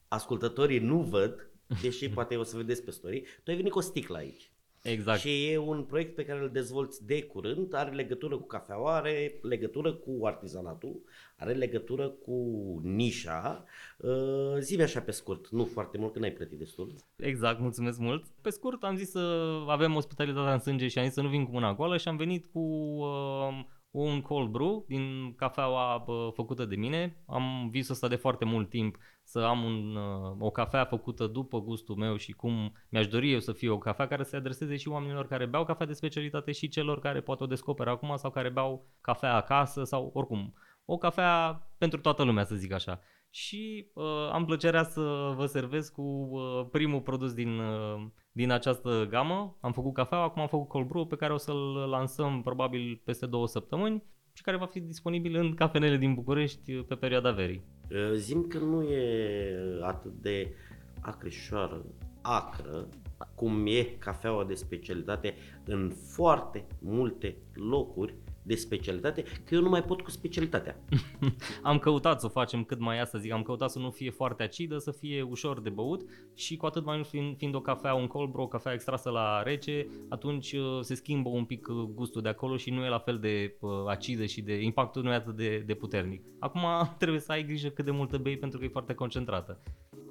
Ascultătorii 0.09 0.79
nu 0.79 1.01
văd, 1.01 1.51
deși 1.83 2.09
poate 2.11 2.37
o 2.37 2.43
să 2.43 2.57
vedeți 2.57 2.85
pe 2.85 2.91
story. 2.91 3.21
Tu 3.21 3.51
ai 3.51 3.57
venit 3.57 3.73
cu 3.73 3.79
o 3.79 3.83
sticlă 3.83 4.17
aici. 4.17 4.53
Exact. 4.83 5.21
Și 5.21 5.51
e 5.51 5.59
un 5.59 5.85
proiect 5.85 6.15
pe 6.15 6.25
care 6.25 6.41
îl 6.41 6.51
dezvolți 6.51 7.07
de 7.07 7.23
curând, 7.23 7.75
are 7.75 7.91
legătură 7.91 8.37
cu 8.37 8.47
cafeaua, 8.47 8.97
are 8.97 9.39
legătură 9.43 9.93
cu 9.93 10.27
artizanatul, 10.27 11.01
are 11.37 11.53
legătură 11.53 12.09
cu 12.09 12.35
nișa. 12.83 13.65
Uh, 13.99 14.57
zi 14.59 14.83
așa 14.83 15.01
pe 15.01 15.11
scurt, 15.11 15.49
nu 15.49 15.65
foarte 15.65 15.99
mult, 15.99 16.13
că 16.13 16.19
n-ai 16.19 16.31
plătit 16.31 16.59
destul. 16.59 16.95
Exact, 17.17 17.61
mulțumesc 17.61 17.99
mult. 17.99 18.25
Pe 18.41 18.51
scurt 18.51 18.83
am 18.83 18.97
zis 18.97 19.11
să 19.11 19.51
avem 19.67 19.95
ospitalitatea 19.95 20.53
în 20.53 20.59
sânge 20.59 20.89
și 20.89 20.99
am 20.99 21.05
zis 21.05 21.15
să 21.15 21.23
nu 21.23 21.29
vin 21.29 21.45
cu 21.45 21.51
mâna 21.51 21.75
goală 21.75 21.97
și 21.97 22.09
am 22.09 22.17
venit 22.17 22.47
cu 22.47 22.59
uh, 22.59 23.65
un 23.91 24.21
cold 24.21 24.51
brew 24.51 24.85
din 24.89 25.35
cafeaua 25.37 26.05
uh, 26.07 26.29
făcută 26.35 26.65
de 26.65 26.77
mine. 26.77 27.23
Am 27.27 27.69
visul 27.71 27.95
ăsta 27.95 28.09
de 28.09 28.17
foarte 28.17 28.45
mult 28.45 28.69
timp 28.69 28.97
să 29.23 29.39
am 29.39 29.65
un, 29.65 29.97
uh, 29.97 30.37
o 30.39 30.51
cafea 30.51 30.85
făcută 30.85 31.27
după 31.27 31.61
gustul 31.61 31.97
meu 31.97 32.17
și 32.17 32.33
cum 32.33 32.73
mi-aș 32.89 33.07
dori 33.07 33.33
eu 33.33 33.41
să 33.41 33.53
fie 33.53 33.71
o 33.71 33.79
cafea 33.79 34.07
care 34.07 34.23
să 34.23 34.29
se 34.29 34.37
adreseze 34.37 34.77
și 34.77 34.89
oamenilor 34.89 35.27
care 35.27 35.47
beau 35.47 35.65
cafea 35.65 35.87
de 35.87 35.93
specialitate 35.93 36.53
și 36.53 36.69
celor 36.69 36.99
care 36.99 37.21
poate 37.21 37.43
o 37.43 37.47
descoperă 37.47 37.91
acum 37.91 38.17
sau 38.17 38.31
care 38.31 38.49
beau 38.49 38.87
cafea 39.01 39.35
acasă 39.35 39.85
sau 39.85 40.11
oricum. 40.15 40.55
O 40.85 40.97
cafea 40.97 41.63
pentru 41.79 42.01
toată 42.01 42.23
lumea, 42.23 42.45
să 42.45 42.55
zic 42.55 42.73
așa. 42.73 43.01
Și 43.31 43.91
uh, 43.95 44.29
am 44.33 44.45
plăcerea 44.45 44.83
să 44.83 45.33
vă 45.37 45.47
servesc 45.47 45.93
cu 45.93 46.03
uh, 46.03 46.67
primul 46.71 47.01
produs 47.01 47.33
din, 47.33 47.59
uh, 47.59 48.07
din 48.39 48.51
această 48.51 49.07
gamă. 49.11 49.57
Am 49.61 49.73
făcut 49.73 49.95
cafea, 49.95 50.19
acum 50.19 50.43
am 50.43 50.49
făcut 50.49 50.69
cold 50.69 50.87
brew 50.87 51.07
pe 51.07 51.17
care 51.17 51.33
o 51.33 51.37
să-l 51.37 51.89
lansăm 51.91 52.43
probabil 52.43 53.01
peste 53.05 53.27
două 53.27 53.47
săptămâni 53.47 54.03
și 54.33 54.43
care 54.43 54.57
va 54.57 54.67
fi 54.67 54.81
disponibil 54.81 55.37
în 55.37 55.55
cafenele 55.55 55.97
din 55.97 56.15
București 56.15 56.73
pe 56.73 56.95
perioada 56.95 57.31
verii. 57.31 57.63
Uh, 57.91 58.13
zim 58.15 58.47
că 58.47 58.59
nu 58.59 58.83
e 58.83 59.55
atât 59.83 60.13
de 60.21 60.55
acrișoară, 61.01 61.85
acră, 62.23 62.89
cum 63.35 63.67
e 63.67 63.83
cafeaua 63.83 64.45
de 64.45 64.55
specialitate 64.55 65.35
în 65.65 65.93
foarte 66.15 66.67
multe 66.81 67.37
locuri 67.55 68.15
de 68.49 68.55
specialitate, 68.55 69.23
că 69.23 69.55
eu 69.55 69.61
nu 69.61 69.69
mai 69.69 69.83
pot 69.83 70.01
cu 70.01 70.11
specialitatea. 70.11 70.81
am 71.63 71.79
căutat 71.79 72.21
să 72.21 72.27
o 72.27 72.29
facem 72.29 72.65
cât 72.65 72.79
mai 72.79 73.01
asta 73.01 73.19
zic, 73.19 73.33
am 73.33 73.43
căutat 73.43 73.71
să 73.71 73.79
nu 73.79 73.91
fie 73.91 74.11
foarte 74.11 74.43
acidă, 74.43 74.79
să 74.79 74.91
fie 74.91 75.23
ușor 75.23 75.61
de 75.61 75.69
băut 75.69 76.09
și 76.35 76.57
cu 76.57 76.67
atât 76.67 76.85
mai 76.85 76.97
mult 76.97 77.09
fiind, 77.09 77.37
fiind 77.37 77.55
o 77.55 77.61
cafea, 77.61 77.95
un 77.95 78.07
cold 78.07 78.31
brew, 78.31 78.45
o 78.45 78.49
cafea 78.49 78.73
extrasă 78.73 79.11
la 79.11 79.43
rece, 79.43 79.87
atunci 80.09 80.53
uh, 80.53 80.79
se 80.81 80.95
schimbă 80.95 81.29
un 81.29 81.45
pic 81.45 81.69
uh, 81.69 81.75
gustul 81.95 82.23
de 82.23 82.29
acolo 82.29 82.57
și 82.57 82.71
nu 82.71 82.85
e 82.85 82.89
la 82.89 82.99
fel 82.99 83.19
de 83.19 83.57
uh, 83.61 83.71
acidă 83.87 84.25
și 84.25 84.43
de 84.43 84.63
impactul 84.63 85.03
nu 85.03 85.11
e 85.11 85.15
atât 85.15 85.37
de, 85.37 85.63
de 85.67 85.75
puternic. 85.75 86.23
Acum 86.39 86.63
trebuie 86.99 87.21
să 87.21 87.33
ai 87.33 87.45
grijă 87.45 87.69
cât 87.69 87.85
de 87.85 87.91
multă 87.91 88.19
bei 88.19 88.39
pentru 88.39 88.59
că 88.59 88.65
e 88.65 88.69
foarte 88.69 88.95
concentrată. 88.95 89.63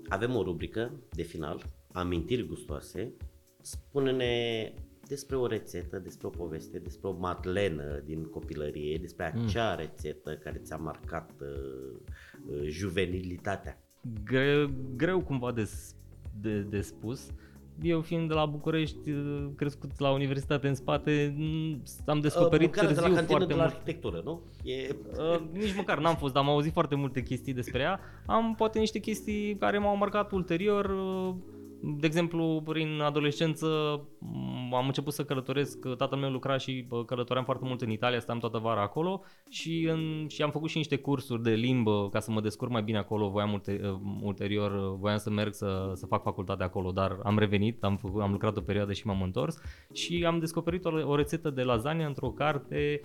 Avem 0.08 0.36
o 0.36 0.44
rubrică 0.44 0.92
de 1.10 1.24
final, 1.24 1.64
amintiri 1.92 2.46
gustoase. 2.46 3.14
Spune-ne 3.62 4.74
despre 5.08 5.36
o 5.36 5.48
rețetă, 5.48 6.00
despre 6.00 6.28
o 6.28 6.30
poveste, 6.30 6.80
despre 6.80 7.08
o 7.08 7.18
madlenă 7.20 8.02
din 8.06 8.24
copilărie, 8.24 8.98
despre 8.98 9.34
mm. 9.36 9.46
acea 9.46 9.72
mm. 9.72 9.78
rețetă 9.80 10.36
care 10.36 10.62
ți-a 10.64 10.78
marcat 10.78 11.32
uh, 11.42 12.00
uh, 12.48 12.68
juvenilitatea. 12.68 13.82
Greu, 14.24 14.70
greu 14.96 15.22
cumva 15.22 15.52
de, 15.52 15.70
de, 16.42 16.60
de 16.60 16.82
spus. 16.82 17.32
Eu 17.82 18.02
fiind 18.02 18.28
de 18.28 18.34
la 18.34 18.46
București, 18.46 19.10
uh, 19.10 19.48
crescut 19.56 20.00
la 20.00 20.12
universitate 20.12 20.68
în 20.68 20.76
spate, 20.76 21.36
am 22.06 22.20
descoperit 22.20 22.76
uh, 22.76 22.82
târziu 22.82 23.04
de 23.04 23.10
la 23.10 23.24
foarte 23.24 23.46
de 23.46 23.54
la 23.54 23.64
arhitectură, 23.64 24.22
nu? 24.24 24.42
E... 24.64 24.96
Uh, 25.18 25.40
nici 25.52 25.76
măcar 25.76 26.00
n-am 26.00 26.16
fost, 26.16 26.34
dar 26.34 26.44
am 26.44 26.50
auzit 26.50 26.74
foarte 26.74 26.96
multe 26.96 27.24
chestii 27.24 27.54
despre 27.54 27.80
ea. 27.80 28.00
Am 28.26 28.56
poate 28.56 28.80
niște 28.80 29.00
chestii 29.00 29.56
care 29.56 29.78
m-au 29.78 29.98
marcat 29.98 30.32
ulterior. 30.32 30.96
Uh, 31.82 31.96
de 32.00 32.06
exemplu, 32.06 32.62
prin 32.66 33.02
adolescență 33.02 33.68
am 34.72 34.86
început 34.86 35.14
să 35.14 35.24
călătoresc, 35.24 35.96
tatăl 35.96 36.18
meu 36.18 36.30
lucra 36.30 36.58
și 36.58 36.88
călătoream 37.06 37.46
foarte 37.46 37.66
mult 37.66 37.82
în 37.82 37.90
Italia, 37.90 38.20
stăm 38.20 38.40
toată 38.40 38.58
vara 38.58 38.82
acolo 38.82 39.24
și, 39.50 39.88
în, 39.92 40.26
și 40.28 40.42
am 40.42 40.52
făcut 40.52 40.70
și 40.70 40.78
niște 40.78 40.96
cursuri 40.96 41.42
de 41.42 41.52
limbă 41.52 42.10
ca 42.12 42.20
să 42.20 42.32
mă 42.32 42.42
descurc 42.42 42.72
mai 42.72 42.84
bine 42.84 42.98
acolo, 42.98 43.30
voiam 43.30 43.50
multe, 43.50 44.00
ulterior, 44.22 44.98
voiam 44.98 45.18
să 45.18 45.30
merg 45.30 45.54
să, 45.54 45.92
să 45.94 46.06
fac 46.06 46.24
facultate 46.24 46.64
acolo, 46.64 46.92
dar 46.92 47.20
am 47.24 47.38
revenit, 47.38 47.84
am, 47.84 47.98
făcut, 47.98 48.22
am 48.22 48.32
lucrat 48.32 48.58
o 48.58 48.62
perioadă 48.62 48.94
și 48.94 49.08
m-am 49.08 49.22
întors 49.22 49.58
și 49.94 50.24
am 50.28 50.40
descoperit 50.40 50.86
o, 50.86 51.10
o 51.10 51.16
rețetă 51.16 51.50
de 51.50 51.64
lasagna 51.64 52.06
într-o 52.06 52.30
carte 52.30 53.02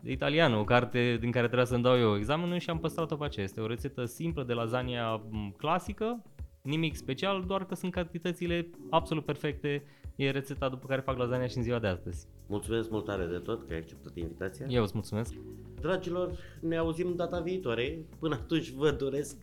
de 0.00 0.12
italiană, 0.12 0.56
o 0.56 0.64
carte 0.64 1.16
din 1.20 1.30
care 1.30 1.44
trebuia 1.44 1.66
să-mi 1.66 1.82
dau 1.82 1.98
eu 1.98 2.16
examenul 2.16 2.58
și 2.58 2.70
am 2.70 2.78
păstrat-o 2.78 3.16
pe 3.16 3.24
aceea. 3.24 3.44
Este 3.44 3.60
o 3.60 3.66
rețetă 3.66 4.04
simplă 4.04 4.42
de 4.42 4.52
lasagna 4.52 5.22
clasică, 5.56 6.22
nimic 6.62 6.96
special, 6.96 7.44
doar 7.46 7.66
că 7.66 7.74
sunt 7.74 7.92
cantitățile 7.92 8.70
absolut 8.90 9.24
perfecte. 9.24 9.84
E 10.16 10.30
rețeta 10.30 10.68
după 10.68 10.86
care 10.86 11.00
fac 11.00 11.16
lasagna 11.16 11.46
și 11.46 11.56
în 11.56 11.62
ziua 11.62 11.78
de 11.78 11.86
astăzi. 11.86 12.26
Mulțumesc 12.46 12.90
mult 12.90 13.04
tare 13.04 13.26
de 13.26 13.38
tot 13.38 13.66
că 13.66 13.72
ai 13.72 13.78
acceptat 13.78 14.16
invitația. 14.16 14.66
Eu 14.68 14.82
îți 14.82 14.92
mulțumesc. 14.94 15.34
Dragilor, 15.80 16.38
ne 16.60 16.76
auzim 16.76 17.14
data 17.16 17.40
viitoare. 17.40 17.98
Până 18.18 18.34
atunci 18.34 18.70
vă 18.70 18.90
doresc 18.90 19.36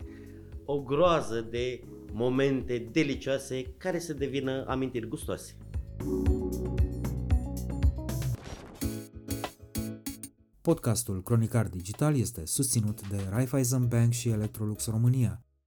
o 0.66 0.80
groază 0.80 1.42
de 1.42 1.84
momente 2.12 2.88
delicioase 2.92 3.74
care 3.78 4.00
să 4.00 4.14
devină 4.14 4.66
amintiri 4.68 5.08
gustoase. 5.08 5.58
Podcastul 10.62 11.24
Cronicar 11.24 11.68
Digital 11.68 12.18
este 12.18 12.46
susținut 12.46 13.08
de 13.08 13.18
Raiffeisen 13.30 13.88
Bank 13.88 14.12
și 14.12 14.30
Electrolux 14.30 14.88
România. 14.88 15.45